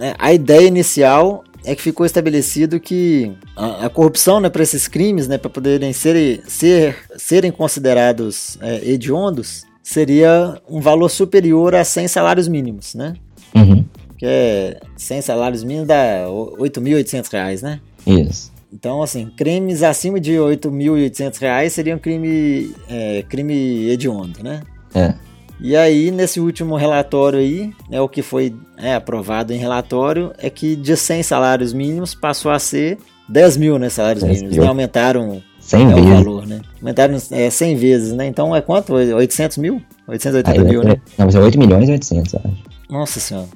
[0.00, 0.14] É.
[0.18, 5.28] A ideia inicial é que ficou estabelecido que a, a corrupção né, para esses crimes,
[5.28, 12.08] né, para poderem ser, ser, serem considerados é, hediondos, seria um valor superior a 100
[12.08, 13.14] salários mínimos, né?
[13.54, 13.84] Uhum.
[14.18, 17.80] Que é 100 salários mínimos dá 8.800 reais, né?
[18.06, 18.52] Isso.
[18.72, 24.62] Então, assim, crimes acima de 8.800 reais seriam crime, é, crime hediondo, né?
[24.94, 25.14] É.
[25.60, 30.48] E aí, nesse último relatório aí, né, o que foi é, aprovado em relatório é
[30.48, 34.56] que de 100 salários mínimos passou a ser 10 mil né, salários mínimos.
[34.56, 34.66] Né?
[34.66, 36.60] Aumentaram 100 é, o valor, né?
[36.80, 38.26] Aumentaram é, 100 vezes, né?
[38.26, 38.92] Então é quanto?
[38.94, 39.82] 800 mil?
[40.08, 40.96] 880 aí, mil, né?
[41.18, 42.48] Não, mas é 8 milhões e 800, acho.
[42.88, 43.46] Nossa senhora.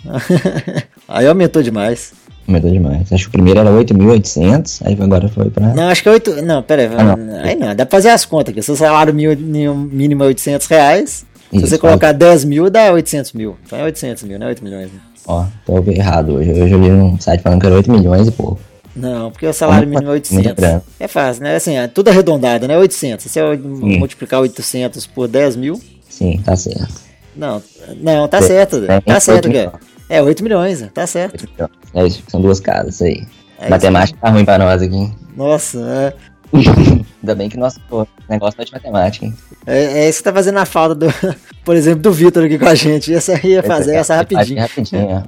[1.08, 2.12] aí aumentou demais.
[2.46, 3.10] Aumentou demais.
[3.10, 5.68] Acho que o primeiro era 8.800, aí agora foi pra...
[5.74, 6.42] Não, acho que é 8...
[6.42, 6.88] Não, pera aí.
[6.94, 7.40] Ah, não.
[7.40, 8.62] Aí não, dá pra fazer as contas aqui.
[8.62, 13.56] Seu salário mínimo é 800 reais, Isso, se você colocar 10 mil, dá 800 mil.
[13.64, 14.92] Então é 800 mil, não é 8 milhões.
[14.92, 15.00] Né?
[15.26, 16.50] Ó, tô errado hoje.
[16.50, 18.60] Hoje eu li um site falando que era 8 milhões e pouco.
[18.94, 20.64] Não, porque o salário mínimo é 800.
[21.00, 21.56] É fácil, né?
[21.56, 22.76] Assim, é tudo arredondado, né?
[22.76, 23.24] 800.
[23.24, 23.98] Se eu Sim.
[23.98, 25.80] multiplicar 800 por 10 mil...
[26.12, 27.00] Sim, tá certo.
[27.34, 27.62] Não,
[27.96, 28.84] não, tá certo.
[28.86, 29.72] É, tá certo, Guilherme.
[30.10, 31.48] É, 8 milhões, tá certo.
[31.94, 33.26] É isso, são duas casas aí.
[33.58, 35.10] É matemática tá ruim pra nós aqui.
[35.34, 36.14] Nossa, é.
[37.22, 37.80] Ainda bem que nosso
[38.28, 39.34] negócio é de matemática, hein?
[39.66, 41.06] É, é isso que tá fazendo a falta, do,
[41.64, 43.14] por exemplo, do Vitor aqui com a gente.
[43.14, 44.60] Essa ia fazer essa rapidinho.
[44.60, 45.24] rapidinho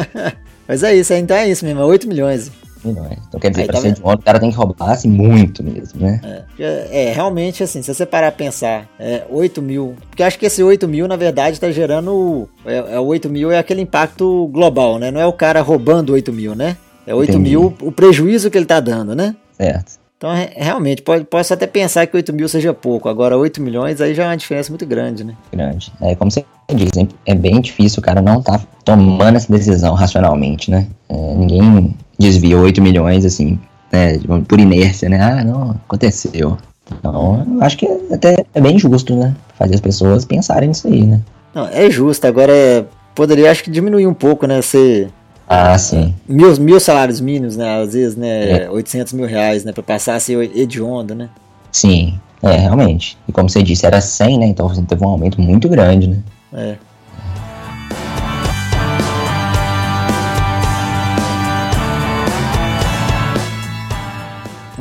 [0.66, 2.50] Mas é isso, então é isso mesmo, 8 milhões
[2.84, 3.18] milhões.
[3.28, 5.62] Então quer dizer, para tá ser de um o cara tem que roubar assim, muito
[5.62, 6.44] mesmo, né?
[6.58, 9.94] É, é, realmente assim, se você parar a pensar, é, 8 mil.
[10.08, 12.48] Porque acho que esse 8 mil, na verdade, está gerando.
[12.64, 15.10] É, é, 8 mil é aquele impacto global, né?
[15.10, 16.76] Não é o cara roubando 8 mil, né?
[17.06, 17.50] É 8 Entendi.
[17.50, 19.34] mil o prejuízo que ele está dando, né?
[19.52, 20.02] Certo.
[20.22, 23.08] Então, realmente, pode, posso até pensar que 8 mil seja pouco.
[23.08, 25.34] Agora, 8 milhões aí já é uma diferença muito grande, né?
[25.50, 25.92] Grande.
[26.00, 26.92] É como você diz,
[27.26, 30.86] é bem difícil o cara não tá tomando essa decisão racionalmente, né?
[31.08, 33.58] É, ninguém desvia 8 milhões, assim,
[33.92, 35.20] né, por inércia, né?
[35.20, 36.56] Ah, não, aconteceu.
[36.98, 39.34] Então, eu acho que até é bem justo, né?
[39.58, 41.20] Fazer as pessoas pensarem nisso aí, né?
[41.54, 42.26] Não, é justo.
[42.26, 44.60] Agora, é, poderia, acho que diminuir um pouco, né?
[44.62, 45.10] Ser...
[45.48, 46.14] Ah, sim.
[46.28, 47.82] Mil, mil salários mínimos, né?
[47.82, 48.64] Às vezes, né?
[48.64, 48.70] É.
[48.70, 49.72] 800 mil reais, né?
[49.72, 51.28] Pra passar a ser hediondo, né?
[51.70, 53.18] Sim, é, realmente.
[53.28, 54.46] E como você disse, era 100, né?
[54.46, 56.18] Então você teve um aumento muito grande, né?
[56.52, 56.76] É.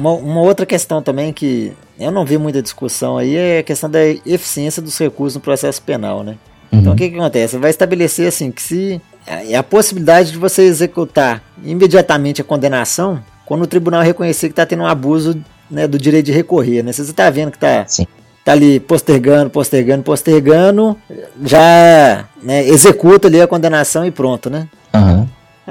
[0.01, 3.87] Uma, uma, outra questão também que eu não vi muita discussão aí é a questão
[3.87, 6.37] da eficiência dos recursos no processo penal, né?
[6.67, 6.79] Então, uhum.
[6.79, 7.55] Então o que, que acontece?
[7.57, 13.61] Vai estabelecer assim que se é a possibilidade de você executar imediatamente a condenação quando
[13.61, 16.91] o tribunal reconhecer que está tendo um abuso né, do direito de recorrer, né?
[16.91, 17.85] Se você está vendo que está
[18.43, 20.97] tá ali postergando, postergando, postergando,
[21.45, 24.67] já né, executa ali a condenação e pronto, né?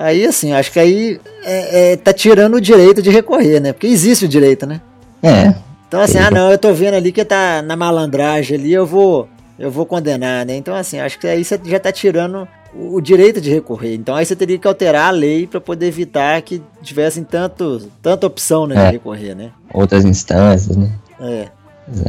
[0.01, 3.75] Aí, assim, acho que aí é, é, tá tirando o direito de recorrer, né?
[3.75, 4.81] Porque existe o direito, né?
[5.23, 5.55] É.
[5.87, 9.29] Então, assim, ah, não, eu tô vendo ali que tá na malandragem ali, eu vou,
[9.59, 10.57] eu vou condenar, né?
[10.57, 13.95] Então, assim, acho que aí você já tá tirando o direito de recorrer.
[13.95, 18.27] Então, aí você teria que alterar a lei para poder evitar que tivessem tanto, tanta
[18.27, 18.87] opção né, é.
[18.87, 19.51] de recorrer, né?
[19.75, 20.91] Outras instâncias, né?
[21.21, 21.49] É.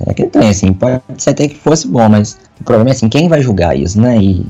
[0.07, 3.09] É que tem, assim, pode ser até que fosse bom, mas o problema é assim,
[3.09, 4.17] quem vai julgar isso, né?
[4.17, 4.45] E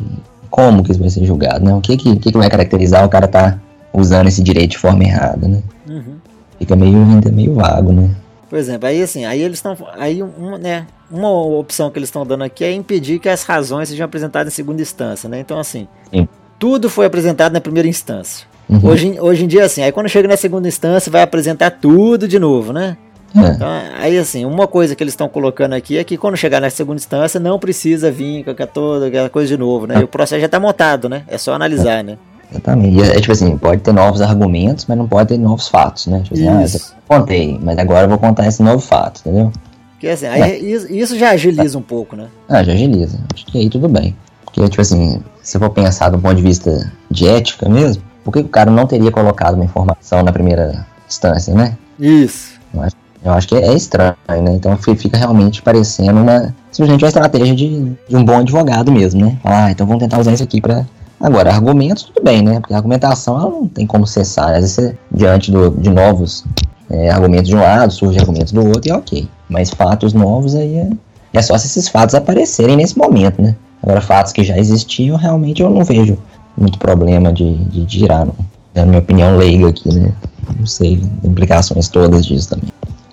[0.51, 1.73] como que isso vai ser julgado, né?
[1.73, 3.57] O que que, que, que vai caracterizar o cara tá
[3.93, 5.63] usando esse direito de forma errada, né?
[5.87, 6.15] Uhum.
[6.59, 8.11] Fica meio, ainda meio vago, né?
[8.49, 12.25] Por exemplo, aí assim, aí eles estão, aí um, né, uma opção que eles estão
[12.25, 15.39] dando aqui é impedir que as razões sejam apresentadas em segunda instância, né?
[15.39, 16.27] Então assim, Sim.
[16.59, 18.45] tudo foi apresentado na primeira instância.
[18.69, 18.85] Uhum.
[18.85, 22.37] Hoje, hoje em dia assim, aí quando chega na segunda instância vai apresentar tudo de
[22.37, 22.97] novo, né?
[23.35, 23.49] É.
[23.51, 23.67] Então,
[23.99, 26.97] aí assim, uma coisa que eles estão colocando aqui é que quando chegar na segunda
[26.97, 29.99] instância não precisa vir com toda aquela coisa de novo, né?
[29.99, 31.23] E o processo já está montado, né?
[31.27, 32.17] É só analisar, né?
[32.51, 33.01] Exatamente.
[33.01, 36.21] É tipo assim, pode ter novos argumentos, mas não pode ter novos fatos, né?
[36.21, 39.51] Tipo assim, ah, eu contei, mas agora eu vou contar esse novo fato, entendeu?
[39.91, 40.57] Porque assim, aí, é.
[40.59, 42.27] isso já agiliza um pouco, né?
[42.49, 43.19] Ah, já agiliza.
[43.33, 44.15] Acho que aí tudo bem.
[44.43, 48.39] Porque, tipo assim, se for pensar do ponto de vista de ética mesmo, por que
[48.39, 51.77] o cara não teria colocado uma informação na primeira instância, né?
[51.99, 52.59] Isso.
[52.73, 54.53] Eu acho, eu acho que é estranho, né?
[54.53, 56.53] Então fica realmente parecendo uma.
[56.71, 59.37] Simplesmente uma estratégia de, de um bom advogado mesmo, né?
[59.43, 60.85] Ah, então vamos tentar usar isso aqui para
[61.21, 62.59] Agora, argumentos, tudo bem, né?
[62.59, 64.49] Porque a argumentação ela não tem como cessar.
[64.49, 66.43] Às vezes, você, diante do, de novos
[66.89, 69.29] é, argumentos de um lado, surge argumentos do outro e é ok.
[69.47, 70.89] Mas fatos novos aí é,
[71.31, 73.55] é só se esses fatos aparecerem nesse momento, né?
[73.83, 76.17] Agora, fatos que já existiam, realmente eu não vejo
[76.57, 78.35] muito problema de, de girar, não.
[78.73, 80.11] É a minha opinião leiga aqui, né?
[80.57, 82.69] Não sei, implicações todas disso também.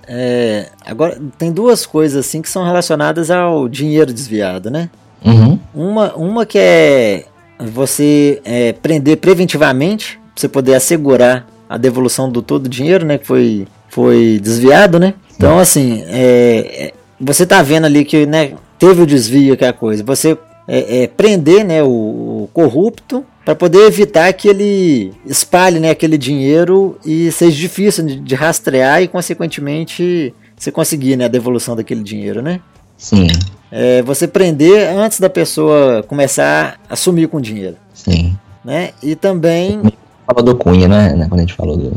[0.08, 4.88] É, agora, tem duas coisas assim que são relacionadas ao dinheiro desviado, né?
[5.24, 5.58] Uhum.
[5.74, 7.24] Uma, uma que é
[7.58, 13.18] você é, prender preventivamente, pra você poder assegurar a devolução do todo o dinheiro, né,
[13.18, 15.14] que foi, foi desviado, né?
[15.36, 19.68] Então, assim, é, é, você tá vendo ali que, né, teve o desvio, que é
[19.68, 20.02] a coisa.
[20.04, 25.88] Você é, é, prender, né, o, o corrupto para poder evitar que ele espalhe, né,
[25.88, 32.02] aquele dinheiro e seja difícil de, rastrear e, consequentemente, você conseguir, né, a devolução daquele
[32.02, 32.60] dinheiro, né?
[32.98, 33.28] Sim
[33.70, 37.76] é você prender antes da pessoa começar a sumir com dinheiro.
[37.92, 38.36] Sim.
[38.64, 38.90] Né?
[39.02, 39.82] E também.
[40.26, 41.14] Falou do Cunha, né?
[41.14, 41.26] né?
[41.28, 41.96] Quando a gente falou do.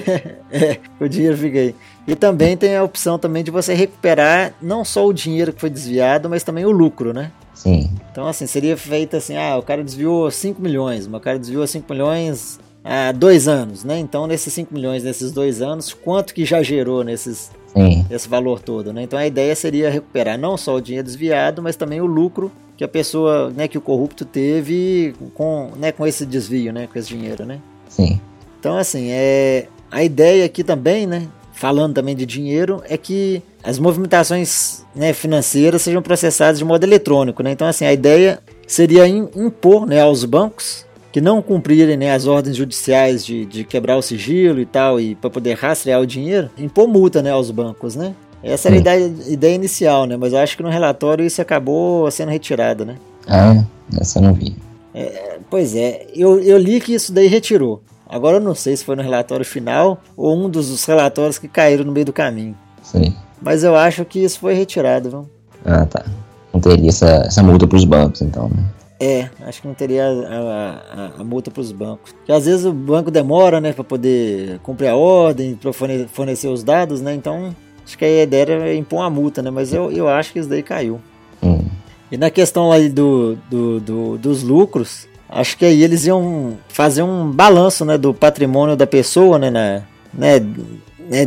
[0.50, 1.74] é, o dinheiro fica aí.
[2.06, 5.70] E também tem a opção também de você recuperar não só o dinheiro que foi
[5.70, 7.30] desviado, mas também o lucro, né?
[7.66, 7.90] Sim.
[8.12, 11.92] Então, assim, seria feito assim: ah, o cara desviou 5 milhões, o cara desviou 5
[11.92, 13.98] milhões há dois anos, né?
[13.98, 18.06] Então, nesses 5 milhões, nesses dois anos, quanto que já gerou nesses Sim.
[18.10, 19.02] esse valor todo, né?
[19.02, 22.84] Então a ideia seria recuperar não só o dinheiro desviado, mas também o lucro que
[22.84, 27.08] a pessoa, né, que o corrupto teve com, né, com esse desvio, né, com esse
[27.08, 27.58] dinheiro, né?
[27.88, 28.20] Sim.
[28.58, 33.80] Então assim, é a ideia aqui também, né, falando também de dinheiro, é que as
[33.80, 37.50] movimentações né, financeiras sejam processadas de modo eletrônico, né?
[37.50, 42.56] Então assim, a ideia seria impor, né, aos bancos que não cumprirem né, as ordens
[42.56, 46.86] judiciais de, de quebrar o sigilo e tal, e para poder rastrear o dinheiro, impor
[46.86, 48.14] multa né, aos bancos, né?
[48.40, 50.16] Essa era a ideia, ideia, inicial, né?
[50.16, 52.96] Mas eu acho que no relatório isso acabou sendo retirado, né?
[53.26, 53.64] Ah,
[54.00, 54.54] essa eu não vi.
[54.94, 57.82] É, pois é, eu, eu li que isso daí retirou.
[58.08, 61.84] Agora eu não sei se foi no relatório final ou um dos relatórios que caíram
[61.84, 62.54] no meio do caminho.
[62.82, 63.12] Sim.
[63.40, 65.30] Mas eu acho que isso foi retirado, viu?
[65.64, 66.04] Ah, tá.
[66.52, 68.64] Não teria essa, essa multa para os bancos, então, né?
[68.98, 72.12] É, acho que não teria a, a, a multa para os bancos.
[72.12, 76.64] Porque às vezes o banco demora, né, para poder cumprir a ordem, para fornecer os
[76.64, 77.14] dados, né?
[77.14, 79.50] Então, acho que a ideia era impor uma multa, né?
[79.50, 80.98] Mas eu, eu acho que isso daí caiu.
[81.42, 81.62] Hum.
[82.10, 87.02] E na questão aí do, do, do, dos lucros, acho que aí eles iam fazer
[87.02, 89.82] um balanço, né, do patrimônio da pessoa, né, na,
[90.14, 90.40] né,
[91.08, 91.26] né,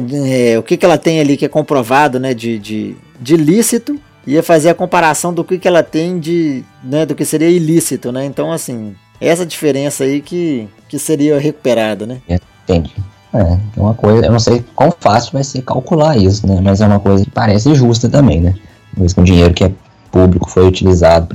[0.51, 3.99] é, o que, que ela tem ali que é comprovado, né, de, de, de lícito
[4.27, 8.11] ia fazer a comparação do que, que ela tem de, né, do que seria ilícito,
[8.11, 8.25] né?
[8.25, 12.21] Então, assim, essa diferença aí que, que seria recuperada, né?
[12.63, 12.93] Entendi.
[13.33, 16.59] É, é uma coisa, eu não sei quão fácil vai ser calcular isso, né?
[16.61, 18.55] Mas é uma coisa que parece justa também, né?
[18.95, 19.71] Uma vez que o dinheiro que é
[20.11, 21.27] público foi utilizado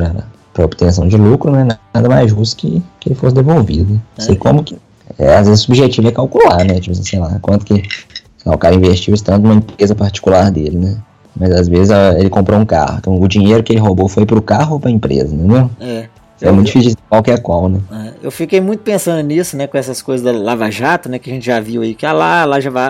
[0.52, 1.76] para obtenção de lucro, né?
[1.92, 3.94] Nada mais justo que, que ele fosse devolvido.
[3.94, 4.22] Não é.
[4.22, 4.76] sei como que.
[5.18, 6.80] É, às vezes o objetivo é calcular, né?
[6.80, 7.83] Tipo assim, sei lá, quanto que
[8.52, 10.96] o cara investiu estando numa empresa particular dele, né?
[11.37, 12.98] Mas às vezes ele comprou um carro.
[12.98, 15.70] Então o dinheiro que ele roubou foi pro carro ou pra empresa, entendeu?
[15.80, 16.09] É.
[16.40, 17.80] É muito difícil de qualquer qual, né?
[17.90, 19.66] É, eu fiquei muito pensando nisso, né?
[19.66, 21.18] Com essas coisas da Lava Jato, né?
[21.18, 21.94] Que a gente já viu aí.
[21.94, 22.44] Que a lá,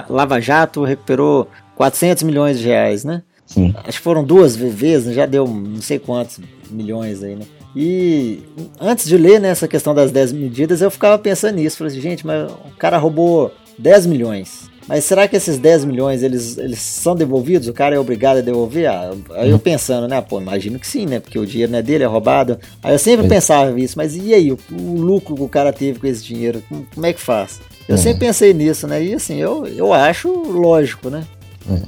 [0.09, 3.23] Lava Jato recuperou 400 milhões de reais, né?
[3.47, 3.75] Sim.
[3.87, 6.41] Acho que foram duas vezes, né, já deu não sei quantos
[6.71, 7.45] milhões aí, né?
[7.77, 8.43] E
[8.81, 11.79] antes de ler né, essa questão das 10 medidas, eu ficava pensando nisso.
[11.79, 14.71] Falei assim, gente, mas o cara roubou 10 milhões.
[14.87, 17.69] Mas será que esses 10 milhões eles, eles são devolvidos?
[17.69, 18.87] O cara é obrigado a devolver?
[18.87, 20.21] Ah, aí eu pensando, né?
[20.21, 21.21] Pô, imagino que sim, né?
[21.21, 22.59] Porque o dinheiro não é dele, é roubado.
[22.83, 23.29] Aí eu sempre é.
[23.29, 24.53] pensava isso, mas e aí?
[24.53, 26.63] O, o, lucro que o cara teve com esse dinheiro?
[26.69, 27.61] Como, é que faz?
[27.89, 27.99] Eu é.
[27.99, 29.03] sempre pensei nisso, né?
[29.03, 31.25] E assim, eu, eu acho lógico, né?
[31.71, 31.81] É.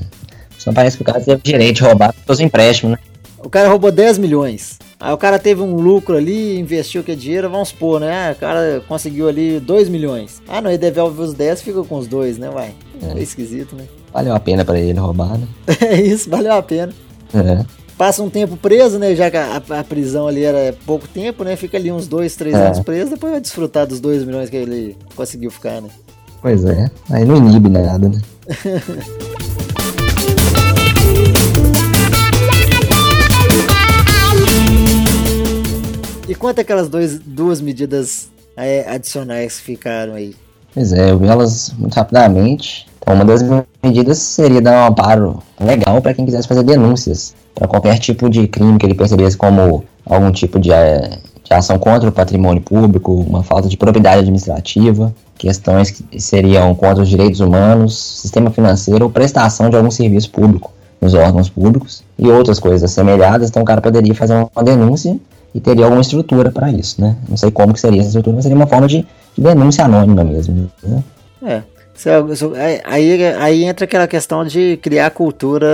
[0.56, 2.98] Só parece que o cara teve direito de roubar os empréstimos, né?
[3.38, 4.78] O cara roubou 10 milhões.
[4.98, 8.30] Aí o cara teve um lucro ali, investiu que é dinheiro, vamos supor, né?
[8.30, 10.42] Ah, o cara conseguiu ali 2 milhões.
[10.48, 12.74] Ah, não, ele devolve os 10, fica com os 2, né, vai?
[13.02, 13.18] É.
[13.18, 13.22] é.
[13.22, 13.84] esquisito, né?
[14.12, 15.46] Valeu a pena para ele roubar, né?
[15.80, 16.92] é isso, valeu a pena.
[17.34, 17.64] É.
[17.98, 19.14] Passa um tempo preso, né?
[19.14, 21.56] Já que a, a, prisão ali era pouco tempo, né?
[21.56, 22.66] Fica ali uns dois, três é.
[22.66, 25.88] anos preso, depois vai desfrutar dos dois milhões que ele conseguiu ficar, né?
[26.42, 28.20] Pois é, aí não inibe nada, né?
[36.28, 40.34] e quanto aquelas dois, duas medidas é, adicionais que ficaram aí?
[40.76, 42.86] Pois é, eu vi elas muito rapidamente.
[43.00, 43.42] Então, uma das
[43.82, 48.46] medidas seria dar um amparo legal para quem quisesse fazer denúncias para qualquer tipo de
[48.46, 53.10] crime que ele percebesse como algum tipo de, eh, de ação contra o patrimônio público,
[53.10, 59.10] uma falta de propriedade administrativa, questões que seriam contra os direitos humanos, sistema financeiro ou
[59.10, 63.48] prestação de algum serviço público nos órgãos públicos e outras coisas assemelhadas.
[63.48, 65.16] Então o cara poderia fazer uma denúncia
[65.56, 67.16] e teria alguma estrutura para isso, né?
[67.26, 70.22] Não sei como que seria essa estrutura, mas seria uma forma de, de denúncia anônima
[70.22, 70.70] mesmo.
[70.82, 71.02] Né?
[71.42, 71.62] É.
[72.84, 75.66] Aí, aí entra aquela questão de criar cultura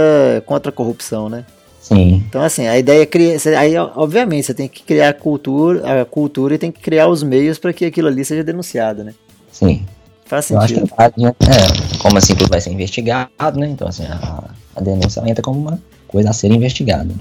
[0.46, 1.44] contra a corrupção, né?
[1.80, 2.22] Sim.
[2.28, 3.38] Então, assim, a ideia é criar.
[3.58, 7.24] Aí, obviamente, você tem que criar a cultura, a cultura e tem que criar os
[7.24, 9.12] meios para que aquilo ali seja denunciado, né?
[9.50, 9.84] Sim.
[10.26, 10.88] Faz sentido.
[10.96, 13.66] Eu acho que é, como assim tudo vai ser investigado, né?
[13.66, 14.44] Então, assim, a,
[14.76, 17.12] a denúncia entra como uma coisa a ser investigada.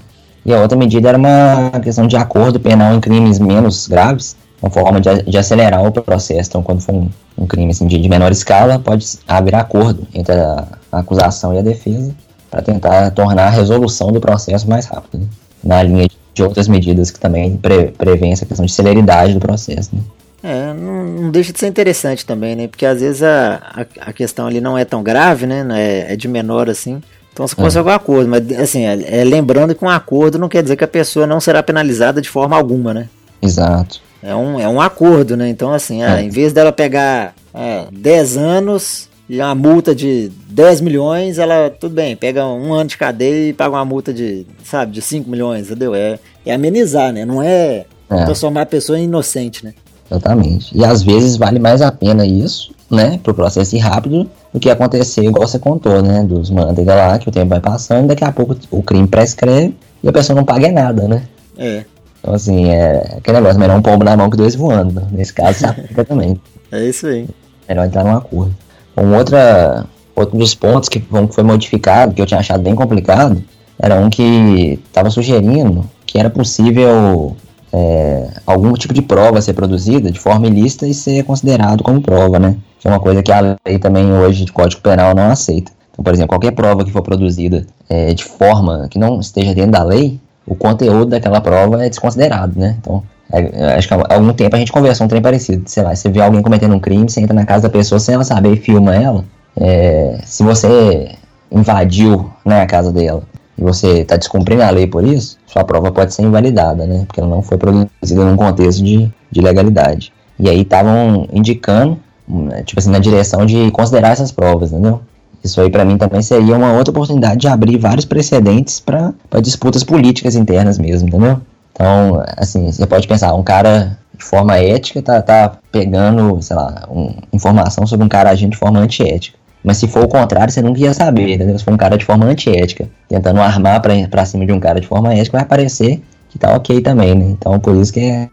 [0.44, 4.70] E a outra medida era uma questão de acordo penal em crimes menos graves, uma
[4.70, 6.48] forma de, de acelerar o processo.
[6.50, 10.34] Então, quando for um, um crime assim, de, de, menor escala, pode haver acordo entre
[10.34, 12.14] a, a acusação e a defesa
[12.50, 15.26] para tentar tornar a resolução do processo mais rápida, né?
[15.64, 19.90] na linha de outras medidas que também pre, prevêem essa questão de celeridade do processo.
[19.94, 20.02] Né?
[20.42, 22.66] É, não, não, deixa de ser interessante também, né?
[22.66, 25.64] Porque às vezes a, a, a questão ali não é tão grave, né?
[25.70, 27.00] É, é de menor assim.
[27.32, 27.92] Então você consegue é.
[27.92, 30.88] um acordo, mas assim, é, é, lembrando que um acordo não quer dizer que a
[30.88, 33.08] pessoa não será penalizada de forma alguma, né?
[33.40, 34.00] Exato.
[34.22, 35.48] É um, é um acordo, né?
[35.48, 36.22] Então, assim, ah, é.
[36.22, 41.94] em vez dela pegar é, 10 anos e uma multa de 10 milhões, ela, tudo
[41.94, 45.66] bem, pega um ano de cadeia e paga uma multa de, sabe, de 5 milhões,
[45.66, 45.94] entendeu?
[45.94, 47.24] É, é amenizar, né?
[47.24, 48.24] Não é, é.
[48.24, 49.74] transformar a pessoa em inocente, né?
[50.10, 50.76] Exatamente.
[50.76, 54.70] E às vezes vale mais a pena isso, né, pro processo ir rápido, do que
[54.70, 58.30] acontecer igual você contou, né, dos manteiga lá, que o tempo vai passando, daqui a
[58.30, 61.22] pouco o crime prescreve e a pessoa não paga nada, né?
[61.56, 61.84] É.
[62.20, 65.00] Então, assim, é aquele negócio, melhor um pombo na mão que dois voando.
[65.00, 65.06] Né?
[65.10, 66.40] Nesse caso, se aplica também.
[66.70, 67.28] É isso aí.
[67.68, 68.54] Melhor entrar num acordo.
[68.96, 73.42] Um outra, outro dos pontos que foi modificado, que eu tinha achado bem complicado,
[73.78, 77.34] era um que estava sugerindo que era possível
[77.72, 82.38] é, algum tipo de prova ser produzida de forma ilícita e ser considerado como prova,
[82.38, 82.56] né?
[82.78, 85.72] Que é uma coisa que a lei também hoje de Código Penal não aceita.
[85.90, 89.72] Então, por exemplo, qualquer prova que for produzida é, de forma que não esteja dentro
[89.72, 92.76] da lei, o conteúdo daquela prova é desconsiderado, né?
[92.80, 95.62] Então, é, acho que há algum tempo a gente conversou um trem parecido.
[95.66, 98.14] Sei lá, você vê alguém cometendo um crime, você entra na casa da pessoa sem
[98.14, 99.24] ela saber e filma ela.
[99.56, 101.12] É, se você
[101.50, 103.22] invadiu né, a casa dela
[103.56, 107.04] e você está descumprindo a lei por isso, sua prova pode ser invalidada, né?
[107.06, 110.12] Porque ela não foi produzida num contexto de, de legalidade.
[110.38, 115.00] E aí estavam indicando, né, tipo assim, na direção de considerar essas provas, entendeu?
[115.44, 119.12] Isso aí para mim também seria uma outra oportunidade de abrir vários precedentes para
[119.42, 121.40] disputas políticas internas mesmo, entendeu?
[121.72, 126.86] Então, assim, você pode pensar, um cara de forma ética tá, tá pegando, sei lá,
[126.90, 129.36] um, informação sobre um cara agindo de forma antiética.
[129.62, 131.58] Mas se for o contrário, você nunca ia saber, entendeu?
[131.58, 134.80] Se for um cara de forma antiética, tentando armar pra, pra cima de um cara
[134.80, 137.26] de forma ética, vai aparecer que tá ok também, né?
[137.26, 138.28] Então, por isso que, é,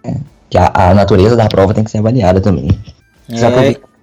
[0.50, 2.70] que a, a natureza da prova tem que ser avaliada também.
[3.30, 3.40] É,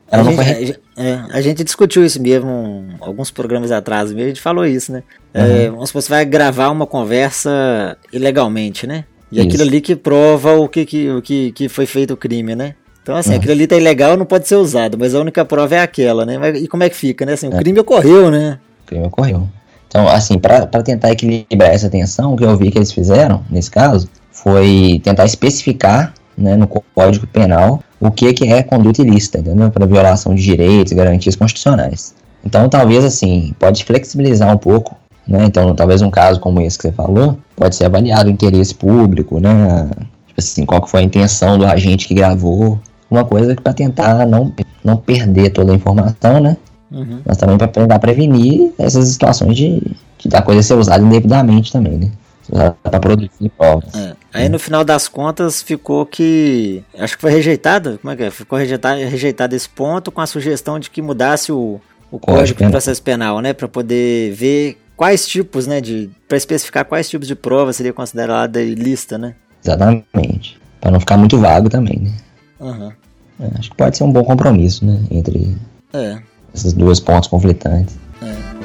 [0.08, 1.04] ela não gente, foi...
[1.04, 5.02] é, a gente discutiu isso mesmo alguns programas atrás mesmo, a gente falou isso, né?
[5.34, 5.50] É, uhum.
[5.50, 9.04] É, vamos supor, você vai gravar uma conversa ilegalmente, né?
[9.32, 9.48] E isso.
[9.48, 12.74] aquilo ali que prova o que, que, o que, que foi feito o crime, né?
[13.07, 13.37] Então, assim, uhum.
[13.37, 16.35] aquilo ali tá ilegal, não pode ser usado, mas a única prova é aquela, né?
[16.57, 17.35] E como é que fica, né?
[17.35, 17.59] Assim, o é.
[17.59, 18.59] crime ocorreu, né?
[18.83, 19.49] O crime ocorreu.
[19.87, 23.71] Então, assim, para tentar equilibrar essa tensão, o que eu vi que eles fizeram, nesse
[23.71, 29.71] caso, foi tentar especificar né, no Código Penal o que, que é conduta ilícita, entendeu?
[29.71, 32.12] Para violação de direitos e garantias constitucionais.
[32.45, 34.97] Então, talvez, assim, pode flexibilizar um pouco,
[35.29, 35.45] né?
[35.45, 39.38] Então, talvez um caso como esse que você falou, pode ser avaliado o interesse público,
[39.38, 39.88] né?
[40.27, 44.27] Tipo assim, qual que foi a intenção do agente que gravou, uma coisa para tentar
[44.27, 44.53] não,
[44.85, 46.57] não perder toda a informação, né?
[46.90, 47.21] Uhum.
[47.25, 49.83] Mas também para tentar prevenir essas situações de,
[50.19, 52.11] de da coisa ser usada indevidamente também, né?
[52.83, 53.92] Para produzir provas.
[53.95, 54.14] É.
[54.33, 56.85] Aí no final das contas ficou que.
[56.96, 57.98] Acho que foi rejeitado.
[58.00, 58.31] Como é que é?
[58.31, 61.81] Ficou rejeitado, rejeitado esse ponto com a sugestão de que mudasse o,
[62.11, 63.52] o Código de Processo Penal, né?
[63.52, 65.81] Para poder ver quais tipos, né?
[65.81, 69.35] De, para especificar quais tipos de prova seria considerada ilícita, né?
[69.65, 70.61] Exatamente.
[70.81, 72.13] Para não ficar muito vago também, né?
[72.61, 72.92] Uhum.
[73.40, 75.04] É, acho que pode ser um bom compromisso, né?
[75.11, 75.57] Entre
[75.92, 76.19] é.
[76.54, 77.96] esses dois pontos conflitantes.
[78.23, 78.57] É.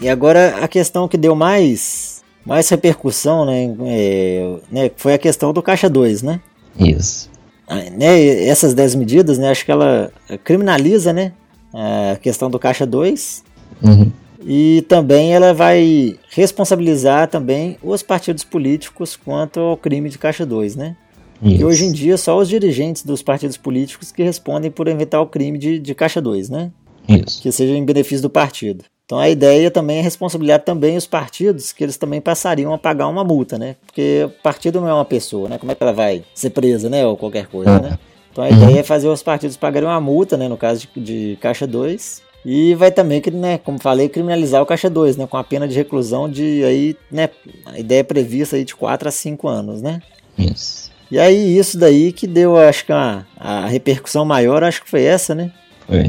[0.00, 5.52] E agora a questão que deu mais, mais repercussão, né, é, né foi a questão
[5.52, 6.40] do Caixa 2, né?
[6.78, 7.28] Isso.
[7.68, 10.10] Ah, né, essas 10 medidas, né, acho que ela
[10.42, 11.32] criminaliza, né,
[11.72, 13.44] a questão do Caixa 2.
[13.82, 14.10] Uhum
[14.44, 20.76] E também ela vai responsabilizar também os partidos políticos quanto ao crime de Caixa 2,
[20.76, 20.96] né?
[21.42, 21.62] Isso.
[21.62, 25.26] E hoje em dia só os dirigentes dos partidos políticos que respondem por evitar o
[25.26, 26.70] crime de, de Caixa 2, né?
[27.08, 27.42] Isso.
[27.42, 28.84] Que seja em benefício do partido.
[29.04, 33.08] Então a ideia também é responsabilizar também os partidos, que eles também passariam a pagar
[33.08, 33.74] uma multa, né?
[33.84, 35.58] Porque o partido não é uma pessoa, né?
[35.58, 37.04] Como é que ela vai ser presa, né?
[37.04, 37.80] Ou qualquer coisa, é.
[37.80, 37.98] né?
[38.30, 38.54] Então a uhum.
[38.54, 40.48] ideia é fazer os partidos pagarem uma multa, né?
[40.48, 42.22] No caso de, de Caixa 2.
[42.44, 45.26] E vai também, né, como falei, criminalizar o Caixa 2, né?
[45.26, 47.28] Com a pena de reclusão de aí, né?
[47.66, 50.00] A ideia é prevista aí de 4 a 5 anos, né?
[50.38, 50.90] Isso.
[51.10, 55.02] E aí isso daí que deu, acho que a, a repercussão maior, acho que foi
[55.02, 55.50] essa, né?
[55.86, 56.04] Foi.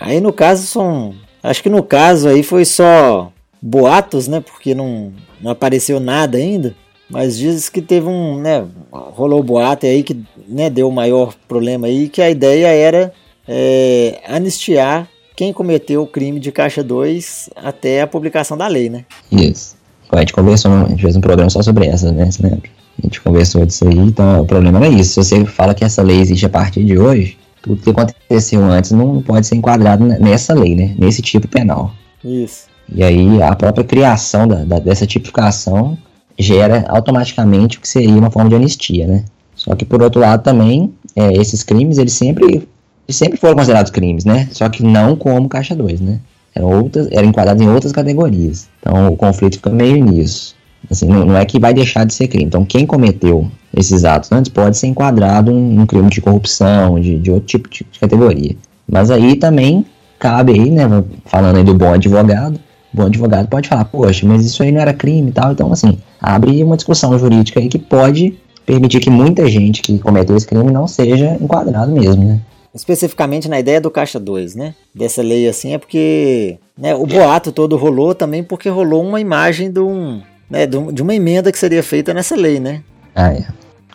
[0.00, 1.14] Aí no caso são.
[1.42, 3.30] Acho que no caso aí foi só
[3.60, 4.40] boatos, né?
[4.40, 6.74] Porque não, não apareceu nada ainda.
[7.10, 10.18] Mas diz que teve um, né, rolou boato aí que
[10.48, 13.12] né, deu o maior problema aí, que a ideia era
[13.46, 15.06] é, anistiar
[15.36, 19.04] quem cometeu o crime de Caixa 2 até a publicação da lei, né?
[19.30, 19.76] Isso.
[20.10, 22.30] A gente conversou, a gente fez um programa só sobre essa, né?
[22.30, 22.70] Você lembra?
[22.98, 25.22] A gente conversou disso aí, então o problema era isso.
[25.22, 28.92] Se você fala que essa lei existe a partir de hoje, tudo que aconteceu antes
[28.92, 30.94] não pode ser enquadrado nessa lei, né?
[30.98, 31.92] Nesse tipo penal.
[32.22, 32.66] Isso.
[32.88, 35.98] E aí a própria criação da, da, dessa tipificação
[36.38, 39.24] gera automaticamente o que seria uma forma de anistia, né?
[39.54, 42.68] Só que por outro lado também, é, esses crimes, eles sempre,
[43.06, 44.48] eles sempre foram considerados crimes, né?
[44.50, 46.20] Só que não como caixa 2, né?
[46.54, 48.68] Eram, outras, eram enquadrados em outras categorias.
[48.80, 50.54] Então o conflito fica meio nisso.
[50.90, 52.44] Assim, não, não, é que vai deixar de ser crime.
[52.44, 57.18] Então quem cometeu esses atos antes pode ser enquadrado em um crime de corrupção, de,
[57.18, 58.54] de outro tipo de categoria.
[58.88, 59.84] Mas aí também
[60.18, 60.84] cabe aí, né,
[61.26, 62.58] falando aí do bom advogado,
[62.92, 65.52] o bom advogado pode falar, poxa, mas isso aí não era crime e tal.
[65.52, 70.36] Então, assim, abre uma discussão jurídica aí que pode permitir que muita gente que cometeu
[70.36, 72.40] esse crime não seja enquadrado mesmo, né?
[72.74, 74.74] Especificamente na ideia do Caixa 2, né?
[74.94, 79.70] Dessa lei assim, é porque né, o boato todo rolou também porque rolou uma imagem
[79.70, 80.20] de, um,
[80.50, 82.82] né, de uma emenda que seria feita nessa lei, né?
[83.14, 83.46] Ah, é.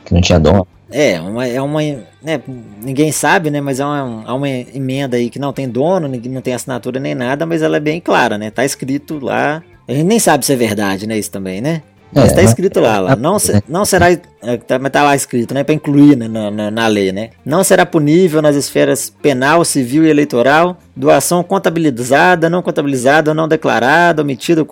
[0.06, 0.66] Que não tinha dono.
[0.92, 1.82] É, uma, é uma.
[1.82, 2.42] Né,
[2.82, 3.62] ninguém sabe, né?
[3.62, 7.14] Mas é uma, é uma emenda aí que não tem dono, não tem assinatura nem
[7.14, 8.50] nada, mas ela é bem clara, né?
[8.50, 9.62] Tá escrito lá.
[9.88, 11.18] A gente nem sabe se é verdade, né?
[11.18, 11.84] Isso também, né?
[12.12, 13.16] Mas está é, escrito lá, lá.
[13.16, 13.38] Não,
[13.68, 14.12] não será.
[14.12, 15.64] É, tá, mas lá escrito, né?
[15.64, 17.30] Para incluir né, na, na, na, lei, né?
[17.46, 24.22] Não será punível nas esferas penal, civil e eleitoral, doação contabilizada, não contabilizada não declarada,
[24.22, 24.66] omitida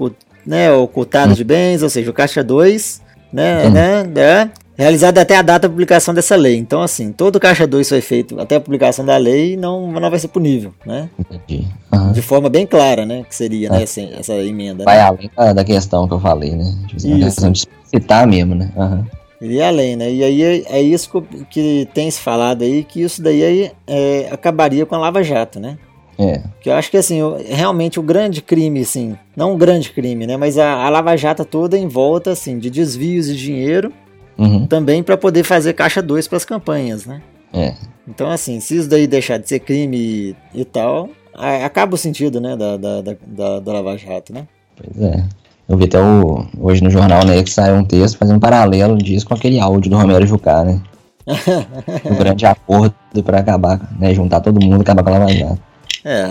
[0.45, 1.35] né, ocultada hum.
[1.35, 3.01] de bens, ou seja, o Caixa 2,
[3.31, 6.55] né, né, né, realizado até a data da publicação dessa lei.
[6.55, 10.19] Então, assim, todo Caixa 2 foi feito até a publicação da lei não, não vai
[10.19, 11.09] ser punível, né?
[11.19, 11.67] Entendi.
[11.91, 12.11] Uhum.
[12.11, 13.23] De forma bem clara, né?
[13.27, 13.83] Que seria, né, é.
[13.83, 14.83] essa, essa emenda.
[14.83, 15.03] Vai né?
[15.03, 16.75] além da, questão que eu falei, né?
[16.87, 18.71] Tipo, a questão de citar mesmo, né?
[18.75, 19.03] Uhum.
[19.41, 20.11] Iria além, né?
[20.11, 24.85] E aí é, é isso que tem se falado aí, que isso daí é, acabaria
[24.85, 25.77] com a Lava Jato, né?
[26.19, 26.41] É.
[26.61, 30.35] Que eu acho que assim, realmente o grande crime, assim, não um grande crime, né?
[30.35, 33.93] Mas a, a Lava Jato toda em volta, assim, de desvios de dinheiro
[34.37, 34.67] Uhum.
[34.67, 37.21] Também para poder fazer caixa 2 para as campanhas, né?
[37.51, 37.73] É.
[38.07, 42.39] Então, assim, se isso daí deixar de ser crime e, e tal, acaba o sentido,
[42.39, 44.47] né, da, da, da, da Lava Jato, né?
[44.75, 45.23] Pois é.
[45.67, 48.97] Eu vi até o, hoje no jornal, né, que saiu um texto fazendo um paralelo
[48.97, 50.81] disso com aquele áudio do Romero Jucá, né?
[52.05, 52.93] o grande acordo
[53.25, 55.59] para acabar, né, juntar todo mundo e acabar com a Lava Jato.
[56.03, 56.27] É,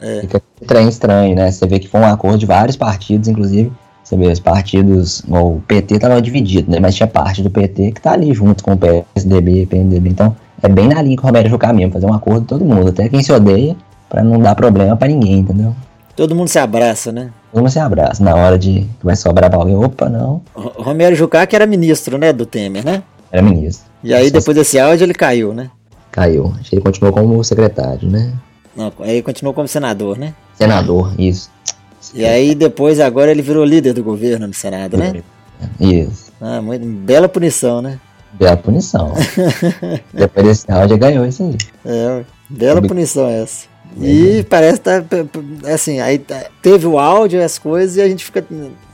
[0.00, 0.18] é.
[0.18, 0.20] é.
[0.20, 1.50] Fica estranho, estranho, né?
[1.50, 3.72] Você vê que foi um acordo de vários partidos, inclusive,
[4.02, 6.80] você vê, os partidos, o PT estava dividido, né?
[6.80, 10.08] Mas tinha parte do PT que tá ali junto com o PSDB, PNDB.
[10.08, 12.64] Então, é bem na linha que o Roberto Jucá mesmo, fazer um acordo com todo
[12.64, 13.76] mundo, até quem se odeia,
[14.08, 15.74] para não dar problema para ninguém, entendeu?
[16.16, 17.30] Todo mundo se abraça, né?
[17.52, 18.24] Todo mundo se abraça.
[18.24, 20.40] Na hora de que vai sobrar pra alguém, opa, não.
[20.54, 23.02] O Romero Jucá, que era ministro, né, do Temer, né?
[23.30, 23.86] Era ministro.
[24.02, 25.70] E aí, depois desse áudio, ele caiu, né?
[26.10, 26.54] Caiu.
[26.58, 28.32] Acho que ele continuou como secretário, né?
[28.78, 30.32] Não, aí continuou como senador, né?
[30.54, 31.50] Senador, isso.
[32.14, 35.20] E aí depois agora ele virou líder do governo no Senado, né?
[35.80, 36.30] Isso.
[36.40, 37.98] Ah, muito, bela punição, né?
[38.34, 39.12] Bela punição.
[40.14, 41.58] depois desse áudio ganhou isso aí.
[41.84, 43.66] É, bela punição essa.
[44.00, 45.04] E parece que tá,
[45.74, 48.46] assim, aí tá, teve o áudio, as coisas, e a gente fica,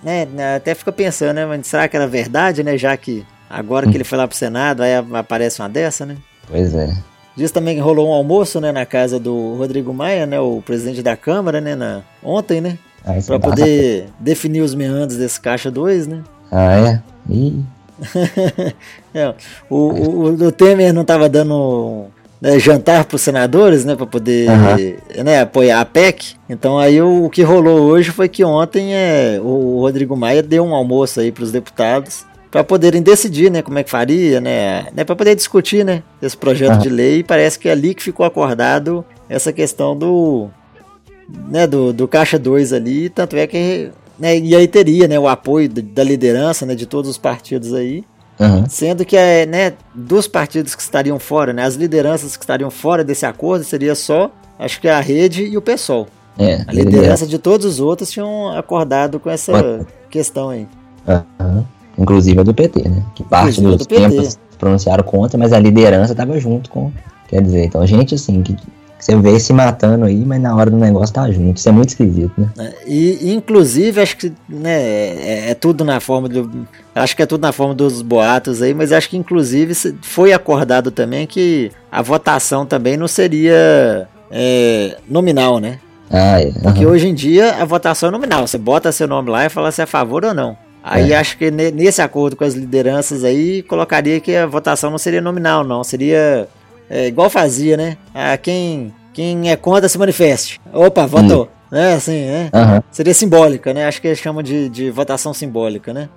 [0.03, 0.27] né,
[0.57, 4.05] até fica pensando, né, mas será que era verdade, né, já que agora que ele
[4.05, 6.17] foi lá pro Senado, aí aparece uma dessa, né?
[6.49, 6.97] Pois é.
[7.37, 11.03] Diz também que rolou um almoço, né, na casa do Rodrigo Maia, né, o presidente
[11.03, 12.79] da Câmara, né, na, ontem, né?
[13.05, 16.23] Ah, para poder definir os meandros desse caixa 2, né?
[16.51, 17.03] Ah, é?
[17.29, 17.63] Ih.
[19.15, 19.35] é
[19.69, 22.07] o, o, o, Temer não estava dando
[22.41, 25.25] né, jantar para os senadores, né, para poder uhum.
[25.25, 26.37] né, apoiar a PEC.
[26.49, 30.65] Então aí o, o, que rolou hoje foi que ontem é, o Rodrigo Maia deu
[30.65, 32.25] um almoço aí para os deputados
[32.55, 36.37] para poderem decidir, né, como é que faria, né, né para poder discutir, né, esse
[36.37, 37.19] projeto de lei.
[37.19, 40.49] E parece que é ali que ficou acordado essa questão do
[41.49, 45.27] né, do, do Caixa 2 ali, tanto é que né, e aí teria né, o
[45.27, 48.05] apoio da liderança né, de todos os partidos aí.
[48.39, 48.69] Uhum.
[48.69, 53.03] Sendo que é, né, dos partidos que estariam fora, né, as lideranças que estariam fora
[53.03, 54.31] desse acordo seria só,
[54.61, 56.07] acho que a rede e o PSOL.
[56.39, 60.69] É, a liderança de todos os outros tinham acordado com essa questão aí.
[61.41, 61.65] Uhum.
[61.99, 63.03] Inclusive a do PT, né?
[63.15, 66.91] Que parte Inclusive dos tempos se pronunciaram contra, mas a liderança estava junto com.
[67.29, 68.57] Quer dizer, então, gente, assim, que
[69.05, 71.59] você vê se matando aí, mas na hora do negócio tá junto.
[71.59, 72.49] Isso é muito esquisito, né?
[72.59, 76.67] É, e, inclusive, acho que né, é, é, tudo na forma do.
[76.95, 80.91] Acho que é tudo na forma dos boatos aí, mas acho que inclusive foi acordado
[80.91, 85.81] também que a votação também não seria é, nominal, né?
[86.11, 86.47] Ah, é.
[86.47, 86.53] Uhum.
[86.63, 88.47] Porque hoje em dia a votação é nominal.
[88.47, 90.57] Você bota seu nome lá e fala se é a favor ou não.
[90.87, 91.17] Aí é.
[91.17, 95.65] acho que nesse acordo com as lideranças aí colocaria que a votação não seria nominal,
[95.65, 95.83] não.
[95.83, 96.47] Seria
[96.91, 97.97] é, igual fazia, né?
[98.15, 100.61] Ah, quem, quem é contra se manifeste.
[100.71, 101.49] Opa, votou.
[101.73, 101.77] Hum.
[101.77, 102.51] É, assim, né?
[102.53, 102.83] Uhum.
[102.91, 103.87] Seria simbólica, né?
[103.87, 106.11] Acho que eles chamam de, de votação simbólica, né?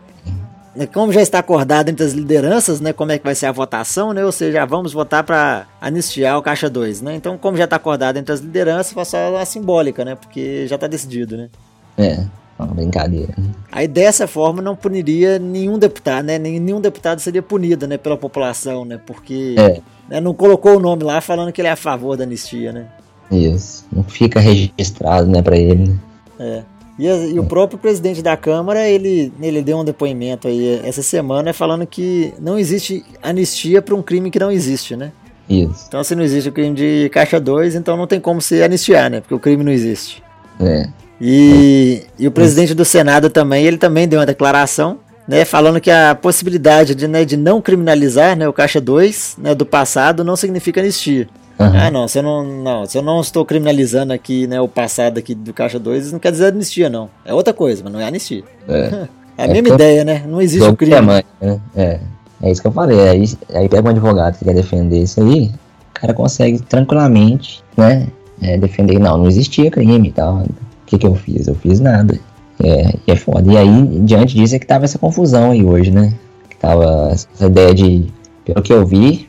[0.93, 2.91] Como já está acordado entre as lideranças, né?
[2.91, 4.24] Como é que vai ser a votação, né?
[4.24, 7.15] Ou seja, vamos votar para anistiar o Caixa 2, né?
[7.15, 10.15] Então, como já está acordado entre as lideranças, foi só a simbólica, né?
[10.15, 11.49] Porque já está decidido, né?
[11.97, 12.26] É.
[12.58, 13.36] Uma brincadeira.
[13.72, 16.39] Aí dessa forma não puniria nenhum deputado, né?
[16.39, 18.99] Nenhum deputado seria punido, né, pela população, né?
[19.05, 19.80] Porque é.
[20.10, 22.88] né, não colocou o nome lá falando que ele é a favor da anistia, né?
[23.32, 23.86] Isso.
[23.91, 25.95] Não fica registrado, né, para ele.
[26.39, 26.64] É.
[26.97, 31.53] E, e, o próprio presidente da Câmara, ele, ele deu um depoimento aí essa semana
[31.53, 35.12] falando que não existe anistia para um crime que não existe, né?
[35.47, 35.86] Isso.
[35.88, 39.12] Então, se não existe o crime de caixa 2, então não tem como se anistiar,
[39.12, 39.22] né?
[39.22, 40.24] Porque o crime não existe.
[40.60, 40.89] É.
[41.20, 45.91] E, e o presidente do Senado também, ele também deu uma declaração, né, falando que
[45.91, 50.36] a possibilidade de, né, de não criminalizar né, o Caixa 2 né, do passado não
[50.36, 51.28] significa anistia.
[51.59, 51.72] Uhum.
[51.74, 55.18] Ah, não, se eu não, não, se eu não estou criminalizando aqui né, o passado
[55.18, 57.09] aqui do Caixa 2, não quer dizer anistia, não.
[57.26, 58.43] É outra coisa, mas não é anistia.
[58.68, 59.07] É,
[59.38, 60.24] é a é mesma ideia, né?
[60.28, 60.95] Não existe o crime.
[60.95, 61.59] É, né?
[61.76, 61.99] é,
[62.43, 63.09] é isso que eu falei.
[63.09, 65.47] Aí, aí pega um advogado que quer defender isso aí,
[65.95, 68.05] o cara consegue tranquilamente né,
[68.39, 68.99] é, defender.
[68.99, 70.43] Não, não existia crime e tal
[70.88, 71.47] que, que eu fiz?
[71.47, 72.19] Eu fiz nada.
[72.63, 73.51] É, e é foda.
[73.51, 76.13] E aí, diante disso, é que tava essa confusão aí hoje, né?
[76.49, 78.07] Que tava essa ideia de,
[78.43, 79.27] pelo que eu vi,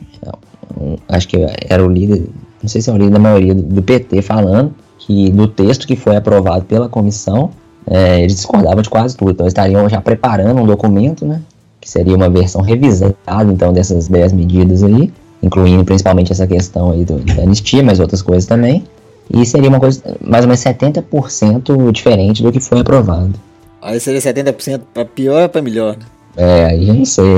[1.09, 1.36] acho que
[1.68, 2.26] era o líder,
[2.62, 5.86] não sei se é o líder da maioria do, do PT falando que do texto
[5.86, 7.50] que foi aprovado pela comissão,
[7.86, 9.30] é, eles discordavam de quase tudo.
[9.30, 11.40] Então, eles estariam já preparando um documento, né?
[11.80, 13.14] Que seria uma versão revisada,
[13.50, 15.11] então, dessas 10 medidas aí,
[15.42, 18.84] incluindo principalmente essa questão aí do, da anistia, mas outras coisas também.
[19.31, 23.35] E seria uma coisa mais ou menos 70% diferente do que foi aprovado.
[23.81, 25.97] Aí seria 70% para pior ou para melhor?
[25.97, 26.07] Né?
[26.37, 27.37] É, aí eu não sei.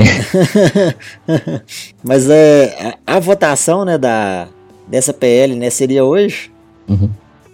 [2.03, 4.47] Mas é, a, a, votação né, da,
[4.87, 6.51] dessa PL né, seria hoje.
[6.87, 7.09] Uhum.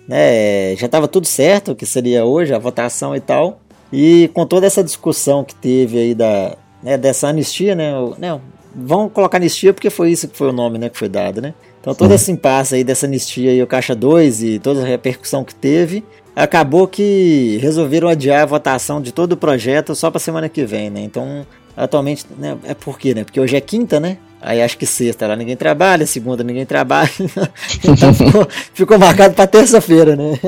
[0.08, 3.62] Né, já estava tudo certo que seria hoje a votação e tal.
[3.92, 8.42] E com toda essa discussão que teve aí da, né, dessa anistia, né, não,
[8.76, 11.54] vamos colocar anistia porque foi isso que foi o nome né, que foi dado, né?
[11.80, 15.44] Então todo esse impasse aí dessa anistia e o Caixa 2 e toda a repercussão
[15.44, 16.04] que teve,
[16.36, 20.90] acabou que resolveram adiar a votação de todo o projeto só para semana que vem,
[20.90, 21.02] né?
[21.02, 23.24] Então, atualmente, né, é por quê, né?
[23.24, 24.18] Porque hoje é quinta, né?
[24.40, 27.10] Aí acho que sexta lá ninguém trabalha, segunda ninguém trabalha.
[27.84, 30.40] então ficou, ficou marcado para terça-feira, né?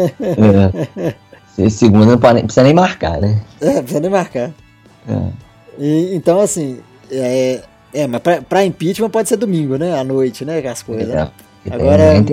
[1.57, 1.69] É.
[1.69, 3.41] Segunda não precisa nem marcar, né?
[3.59, 4.51] É, precisa nem marcar.
[5.07, 5.31] É.
[5.79, 6.79] E, então, assim,
[7.11, 7.61] é,
[7.93, 9.99] é, mas pra, pra impeachment pode ser domingo, né?
[9.99, 10.59] À noite, né?
[10.67, 11.09] As coisas.
[11.13, 11.29] É,
[11.69, 12.23] Agora.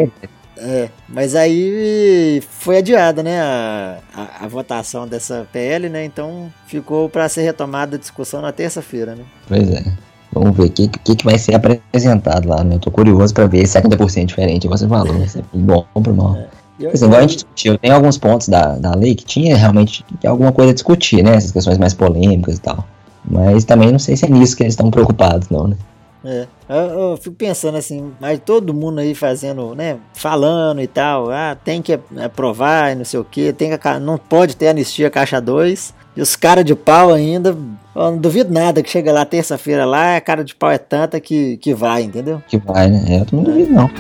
[0.59, 3.41] É, mas aí foi adiada, né?
[3.41, 6.05] A, a, a, votação dessa PL, né?
[6.05, 9.25] Então ficou para ser retomada a discussão na terça-feira, né?
[9.47, 9.85] Pois é.
[10.33, 12.77] Vamos ver o que, que, que vai ser apresentado lá, né?
[12.77, 15.27] Eu tô curioso para ver 70% diferente, você falou, né?
[15.53, 16.37] bom pro mal.
[16.37, 16.47] É.
[16.79, 20.05] Eu, assim, igual a gente discutiu, tem alguns pontos da, da lei que tinha realmente
[20.25, 21.37] alguma coisa a discutir, né?
[21.37, 22.87] Essas questões mais polêmicas e tal.
[23.27, 25.77] Mas também não sei se é nisso que eles estão preocupados, não, né?
[26.25, 31.31] É, eu, eu, fico pensando assim, mas todo mundo aí fazendo, né, falando e tal,
[31.31, 35.09] ah, tem que aprovar e não sei o que, tem que, não pode ter anistia
[35.09, 39.25] caixa 2, e os caras de pau ainda, eu não duvido nada que chega lá
[39.25, 42.43] terça-feira lá, a cara de pau é tanta que, que vai, entendeu?
[42.49, 43.21] Que vai, né?
[43.21, 43.91] Eu também não duvido não.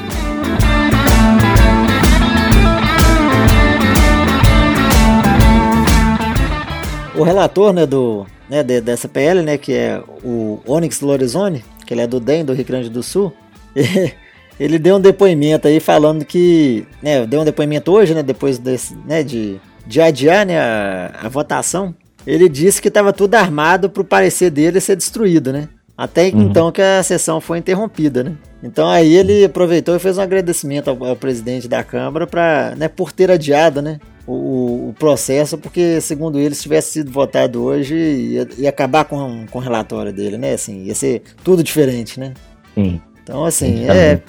[7.14, 11.94] O relator, né, do, né, de, dessa PL, né, que é o Onyx Lorenzoni, que
[11.94, 13.32] ele é do DEM, do Rio Grande do Sul,
[14.58, 18.96] ele deu um depoimento aí falando que, né, deu um depoimento hoje, né, depois desse,
[19.06, 21.94] né, de, de adiar, né, a, a votação,
[22.26, 26.42] ele disse que estava tudo armado para o parecer dele ser destruído, né, Até uhum.
[26.42, 28.32] então que a sessão foi interrompida, né?
[28.62, 32.88] Então aí ele aproveitou e fez um agradecimento ao, ao presidente da Câmara para, né,
[32.88, 37.94] por ter adiado, né, o, o, processo, porque segundo ele, se tivesse sido votado hoje,
[37.94, 40.54] ia, ia acabar com, com o relatório dele, né?
[40.54, 42.34] Assim, ia ser tudo diferente, né?
[42.74, 43.00] Sim.
[43.22, 44.20] Então, assim, é,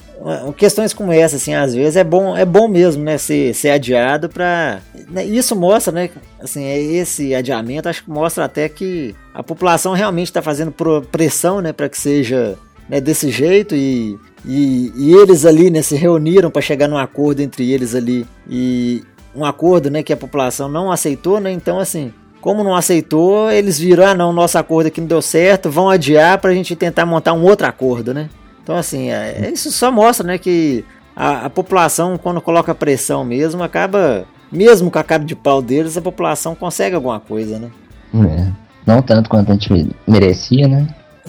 [0.57, 4.27] questões como essa, assim, às vezes é bom, é bom mesmo, né, ser, ser adiado
[4.27, 6.09] para né, isso mostra, né,
[6.41, 10.73] assim, é esse adiamento acho que mostra até que a população realmente está fazendo
[11.11, 12.57] pressão, né, para que seja
[12.89, 17.41] né, desse jeito e, e, e, eles ali, né, se reuniram para chegar num acordo
[17.41, 19.03] entre eles ali e
[19.37, 22.11] um acordo, né, que a população não aceitou, né, então, assim,
[22.41, 26.39] como não aceitou, eles viram, ah, não, nosso acordo aqui não deu certo, vão adiar
[26.39, 28.29] para a gente tentar montar um outro acordo, né.
[28.63, 30.83] Então, assim, é, é, isso só mostra, né, que
[31.15, 35.95] a, a, população, quando coloca pressão mesmo, acaba, mesmo com a cara de pau deles,
[35.95, 37.69] a população consegue alguma coisa, né?
[38.13, 38.51] É.
[38.85, 40.87] Não tanto quanto a gente merecia, né?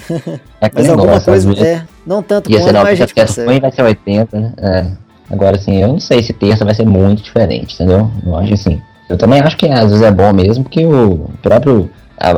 [0.61, 3.61] É mas alguma coisa, é, não tanto quanto, mas a gente consegue.
[3.61, 4.52] vai ser 80, né?
[4.59, 5.07] É.
[5.30, 8.10] Agora, assim, eu não sei se terça vai ser muito diferente, entendeu?
[8.24, 8.80] Eu acho assim.
[9.08, 11.90] Eu também acho que às vezes é bom mesmo, porque o próprio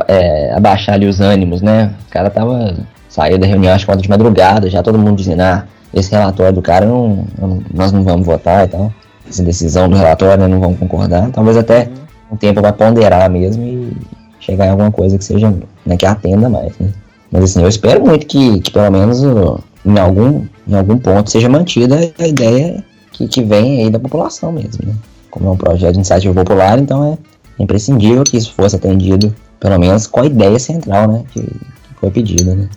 [0.07, 1.91] é, abaixar ali os ânimos, né?
[2.07, 2.75] O cara tava
[3.09, 6.61] saiu da reunião às quatro de madrugada, já todo mundo dizendo, ah, esse relatório do
[6.61, 8.93] cara não, não, nós não vamos votar e tal.
[9.27, 11.29] Essa decisão do relatório, né, não vamos concordar.
[11.31, 11.89] Talvez até
[12.31, 13.97] um tempo vai ponderar mesmo e
[14.39, 15.53] chegar em alguma coisa que seja,
[15.85, 16.87] né, que atenda mais, né.
[17.29, 21.49] Mas assim, eu espero muito que, que pelo menos em algum, em algum ponto seja
[21.49, 24.93] mantida a ideia que, que vem aí da população mesmo, né.
[25.29, 27.17] Como é um projeto de iniciativa popular, então é
[27.61, 32.11] imprescindível que isso fosse atendido, pelo menos com a ideia central, né, que, que foi
[32.11, 32.69] pedida, né.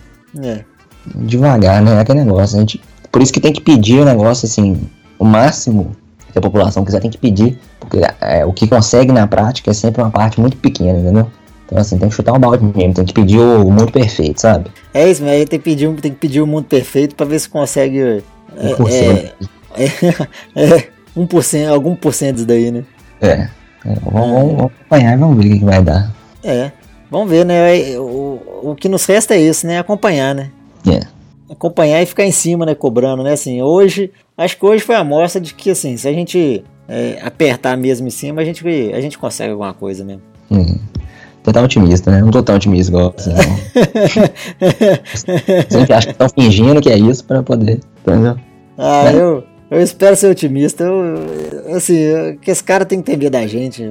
[0.43, 0.65] É.
[1.17, 1.97] Devagar, né?
[1.97, 2.57] É aquele negócio.
[2.57, 2.81] A gente,
[3.13, 4.81] por isso que tem que pedir o negócio assim,
[5.19, 5.95] o máximo
[6.33, 9.75] que a população quiser tem que pedir, porque é, o que consegue na prática é
[9.75, 11.31] sempre uma parte muito pequena, entendeu?
[11.75, 14.71] Então assim, tem que chutar o balde mesmo, tem que pedir o, mundo perfeito, sabe?
[14.95, 17.41] É isso, mas aí tem que pedir, tem que pedir o mundo perfeito para ver
[17.41, 17.99] se consegue.
[17.99, 18.23] É,
[19.77, 19.85] é,
[20.55, 22.85] é, é, 1%, algum por cento disso daí, né?
[23.21, 23.49] É.
[23.87, 26.15] é vamos, vamos, acompanhar e vamos ver o que, que vai dar.
[26.45, 26.71] É.
[27.11, 27.99] Vamos ver, né?
[27.99, 29.81] O, o que nos resta é isso, né?
[29.81, 30.53] Acompanhar, né?
[30.89, 31.01] É.
[31.51, 32.77] Acompanhar e ficar em cima, né?
[32.77, 33.33] Cobrando, né?
[33.33, 37.19] Assim, hoje, acho que hoje foi a mostra de que, assim, se a gente é,
[37.21, 38.65] apertar mesmo em cima, a gente,
[38.95, 40.23] a gente consegue alguma coisa mesmo.
[40.49, 40.79] Uhum.
[41.53, 42.21] Tá otimista, né?
[42.21, 43.39] Não tô tão otimista igual você, não.
[45.69, 48.37] Sempre acha que estão fingindo que é isso pra poder, entendeu?
[48.79, 49.21] Ah, né?
[49.21, 49.45] eu...
[49.71, 50.85] Eu espero ser otimista.
[50.85, 53.83] Eu, assim, que esse cara tem que ter medo da gente,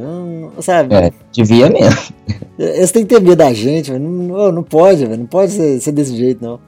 [0.61, 0.95] sabe?
[0.95, 2.13] É, devia mesmo.
[2.57, 6.15] Eles têm que ter medo da gente, não, não pode, não pode ser, ser, desse
[6.15, 6.59] jeito, não.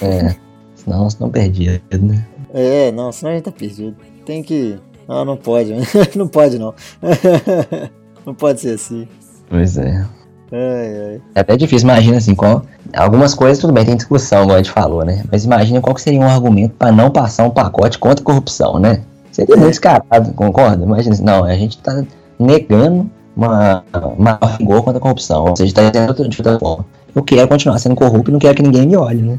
[0.00, 0.36] É,
[0.74, 2.26] senão não perdido, né?
[2.54, 3.94] É, não, senão a gente tá perdido.
[4.24, 4.78] Tem que.
[5.06, 5.74] Não, não pode,
[6.16, 6.72] não pode não.
[8.24, 9.08] Não pode ser assim.
[9.50, 10.06] Pois é.
[10.54, 12.62] É até difícil, imagina assim, qual,
[12.94, 15.24] algumas coisas tudo bem, tem discussão, como a gente falou, né?
[15.32, 19.00] Mas imagina qual seria um argumento para não passar um pacote contra a corrupção, né?
[19.30, 20.84] Seria muito descarado, concorda?
[20.84, 22.04] Imagina assim, não, a gente tá
[22.38, 23.82] negando uma,
[24.18, 26.84] uma rigor contra a corrupção, ou seja, está dizendo de outra forma.
[27.14, 29.38] Eu quero continuar sendo corrupto e não quero que ninguém me olhe, né?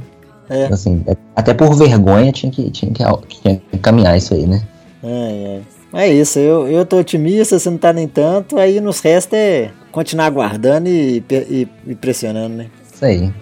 [0.50, 0.66] É.
[0.66, 1.04] Assim,
[1.36, 4.64] até por vergonha tinha que, tinha que, tinha que caminhar isso aí, né?
[5.04, 5.62] É,
[5.94, 6.06] é.
[6.06, 9.70] é isso, eu, eu tô otimista, você não tá nem tanto, aí nos resta é
[9.94, 12.70] continuar aguardando e, e, e pressionando, né?
[12.94, 13.34] Isso aí.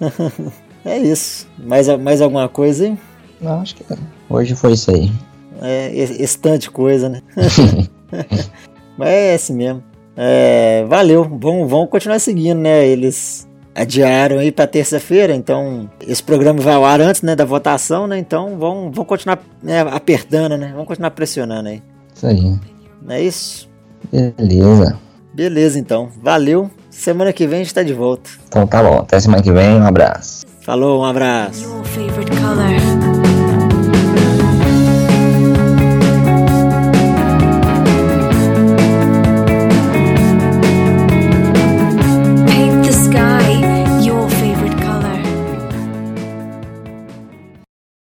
[0.84, 1.46] é isso.
[1.58, 2.98] Mais, mais alguma coisa aí?
[3.40, 3.84] Não, acho que
[4.28, 5.12] hoje foi isso aí.
[5.60, 7.22] É, esse tanto de coisa, né?
[8.96, 9.84] Mas é esse mesmo.
[10.16, 12.86] É, valeu, vamos, vamos continuar seguindo, né?
[12.86, 18.08] Eles adiaram aí para terça-feira, então esse programa vai ao ar antes né, da votação,
[18.08, 18.18] né?
[18.18, 20.70] Então vamos, vamos continuar né, apertando, né?
[20.72, 21.82] Vamos continuar pressionando aí.
[22.12, 22.58] Isso aí.
[23.02, 23.68] Não é isso?
[24.10, 24.98] Beleza.
[25.38, 26.08] Beleza, então.
[26.20, 26.68] Valeu.
[26.90, 28.28] Semana que vem a gente tá de volta.
[28.48, 28.98] Então tá bom.
[28.98, 29.80] Até semana que vem.
[29.80, 30.44] Um abraço.
[30.62, 31.64] Falou, um abraço.